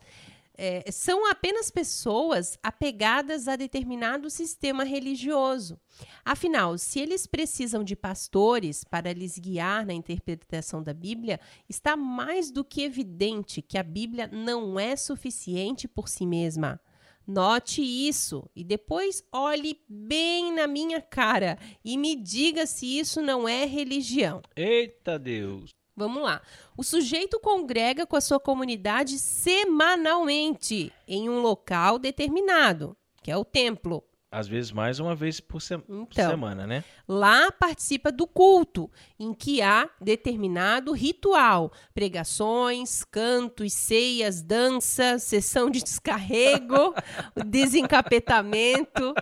[0.60, 5.78] É, são apenas pessoas apegadas a determinado sistema religioso.
[6.24, 11.38] Afinal, se eles precisam de pastores para lhes guiar na interpretação da Bíblia,
[11.68, 16.80] está mais do que evidente que a Bíblia não é suficiente por si mesma.
[17.24, 23.48] Note isso e depois olhe bem na minha cara e me diga se isso não
[23.48, 24.42] é religião.
[24.56, 25.77] Eita Deus!
[25.98, 26.40] Vamos lá.
[26.76, 33.44] O sujeito congrega com a sua comunidade semanalmente em um local determinado, que é o
[33.44, 34.04] templo.
[34.30, 36.84] Às vezes mais uma vez por, se então, por semana, né?
[37.08, 45.82] Lá participa do culto, em que há determinado ritual: pregações, cantos, ceias, dança, sessão de
[45.82, 46.94] descarrego,
[47.46, 49.14] desencapetamento,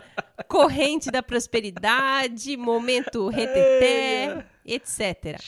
[0.49, 5.41] corrente da prosperidade, momento reteté, etc.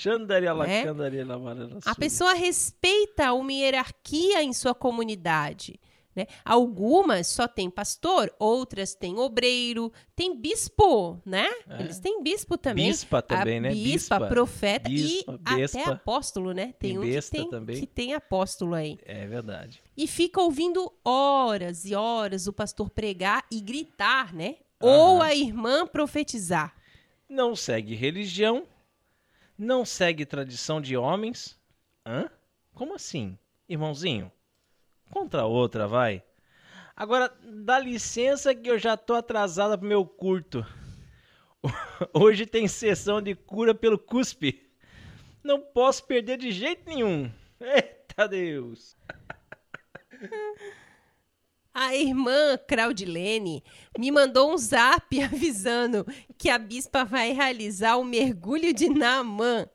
[1.67, 1.81] Né?
[1.85, 5.81] A pessoa respeita uma hierarquia em sua comunidade
[6.19, 6.27] né?
[6.45, 11.49] Algumas só tem pastor, outras têm obreiro, tem bispo, né?
[11.69, 11.81] É.
[11.81, 12.89] Eles têm bispo também.
[12.89, 13.69] Bispa também, a né?
[13.71, 16.75] Bispa, bispa profeta bispa, e até apóstolo, né?
[16.79, 17.81] Tem, tem um que tem, também.
[17.81, 18.99] que tem apóstolo aí.
[19.05, 19.81] É verdade.
[19.97, 24.57] E fica ouvindo horas e horas o pastor pregar e gritar, né?
[24.81, 26.75] Ou a irmã profetizar.
[27.29, 28.67] Não segue religião,
[29.57, 31.57] não segue tradição de homens.
[32.05, 32.29] Hã?
[32.75, 33.37] Como assim,
[33.69, 34.33] irmãozinho?
[35.11, 36.23] Contra outra, vai.
[36.97, 40.67] Agora, dá licença que eu já tô atrasada pro meu curto.
[42.13, 44.69] Hoje tem sessão de cura pelo cuspe.
[45.43, 47.31] Não posso perder de jeito nenhum.
[47.61, 48.97] Eita Deus.
[51.73, 53.63] A irmã Claudilene
[53.97, 56.05] me mandou um zap avisando
[56.37, 59.69] que a bispa vai realizar o mergulho de Naamã.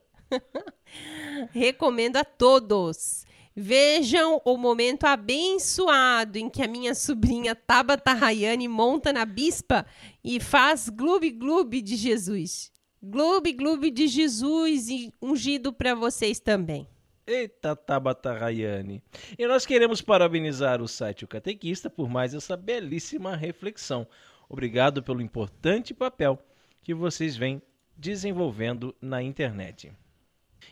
[1.50, 3.23] Recomendo a todos.
[3.56, 9.86] Vejam o momento abençoado em que a minha sobrinha Tabata Rayane monta na bispa
[10.24, 12.72] e faz gloob-gloob de Jesus.
[13.00, 14.88] Gloob-gloob de Jesus
[15.22, 16.88] ungido para vocês também.
[17.24, 19.00] Eita, Tabata Rayane.
[19.38, 24.04] E nós queremos parabenizar o site O Catequista por mais essa belíssima reflexão.
[24.48, 26.38] Obrigado pelo importante papel
[26.82, 27.62] que vocês vêm
[27.96, 29.92] desenvolvendo na internet.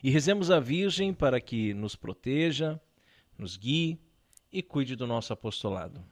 [0.02, 2.80] E rezemos a Virgem para que nos proteja,
[3.38, 3.98] nos guie
[4.52, 6.04] e cuide do nosso apostolado.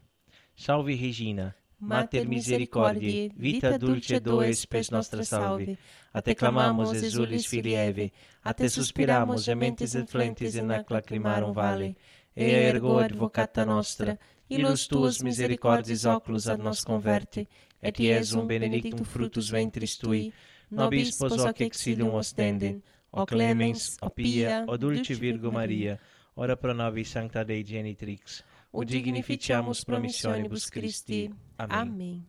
[0.54, 5.78] Salve Regina, Mater misericordiae, vita dulce dois pes nostra salve.
[6.12, 8.12] A te clamamos, exulis filieve,
[8.44, 11.96] a te suspiramos, gementes et flentes in ac lacrimarum vale.
[12.36, 14.18] E ergo advocata nostra,
[14.48, 17.48] ilus tuos misericordiis oculus ad nos converte,
[17.82, 20.34] et iesum benedictum fructus ventris tui,
[20.70, 22.82] nobis pos hoc exilium ostendem,
[23.12, 25.98] O clemens, o pia, o dulce Virgo Maria,
[26.36, 31.30] ora pro nobis sancta Dei genitrix, o dignificiamus promissionibus Christi.
[31.58, 31.78] Amém.
[31.78, 32.26] Amém.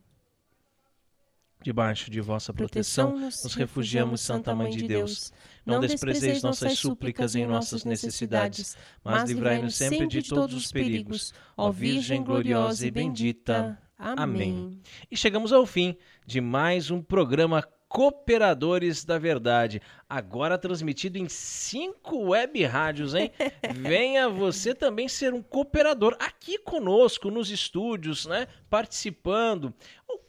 [1.62, 5.32] Debaixo de vossa proteção, nos refugiamos, Santa Mãe de Deus.
[5.64, 11.32] Não desprezeis nossas súplicas em nossas necessidades, mas livrai-nos sempre de todos os perigos.
[11.56, 13.80] Ó Virgem gloriosa e bendita.
[13.96, 14.80] Amém.
[15.08, 17.62] E chegamos ao fim de mais um programa
[17.92, 19.82] Cooperadores da Verdade.
[20.08, 23.30] Agora transmitido em cinco web rádios, hein?
[23.76, 28.48] Venha você também ser um cooperador aqui conosco nos estúdios, né?
[28.70, 29.74] Participando.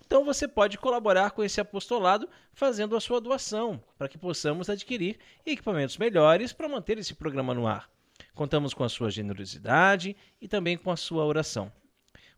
[0.06, 5.18] Então você pode colaborar com esse apostolado fazendo a sua doação, para que possamos adquirir
[5.46, 7.90] equipamentos melhores para manter esse programa no ar.
[8.36, 11.72] Contamos com a sua generosidade e também com a sua oração.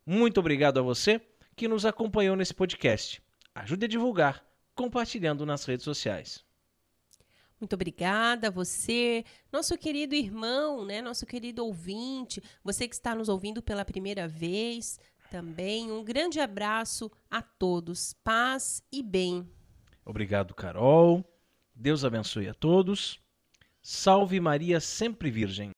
[0.05, 1.19] Muito obrigado a você
[1.55, 3.23] que nos acompanhou nesse podcast.
[3.55, 4.44] Ajude a divulgar
[4.75, 6.43] compartilhando nas redes sociais.
[7.59, 13.29] Muito obrigada a você, nosso querido irmão, né, nosso querido ouvinte, você que está nos
[13.29, 14.99] ouvindo pela primeira vez,
[15.31, 18.13] também um grande abraço a todos.
[18.23, 19.49] Paz e bem.
[20.03, 21.23] Obrigado, Carol.
[21.73, 23.19] Deus abençoe a todos.
[23.81, 25.71] Salve Maria sempre virgem.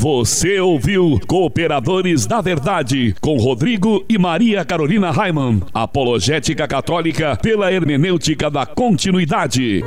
[0.00, 5.60] Você ouviu Cooperadores da Verdade com Rodrigo e Maria Carolina Raimann.
[5.74, 9.82] Apologética Católica pela hermenêutica da continuidade.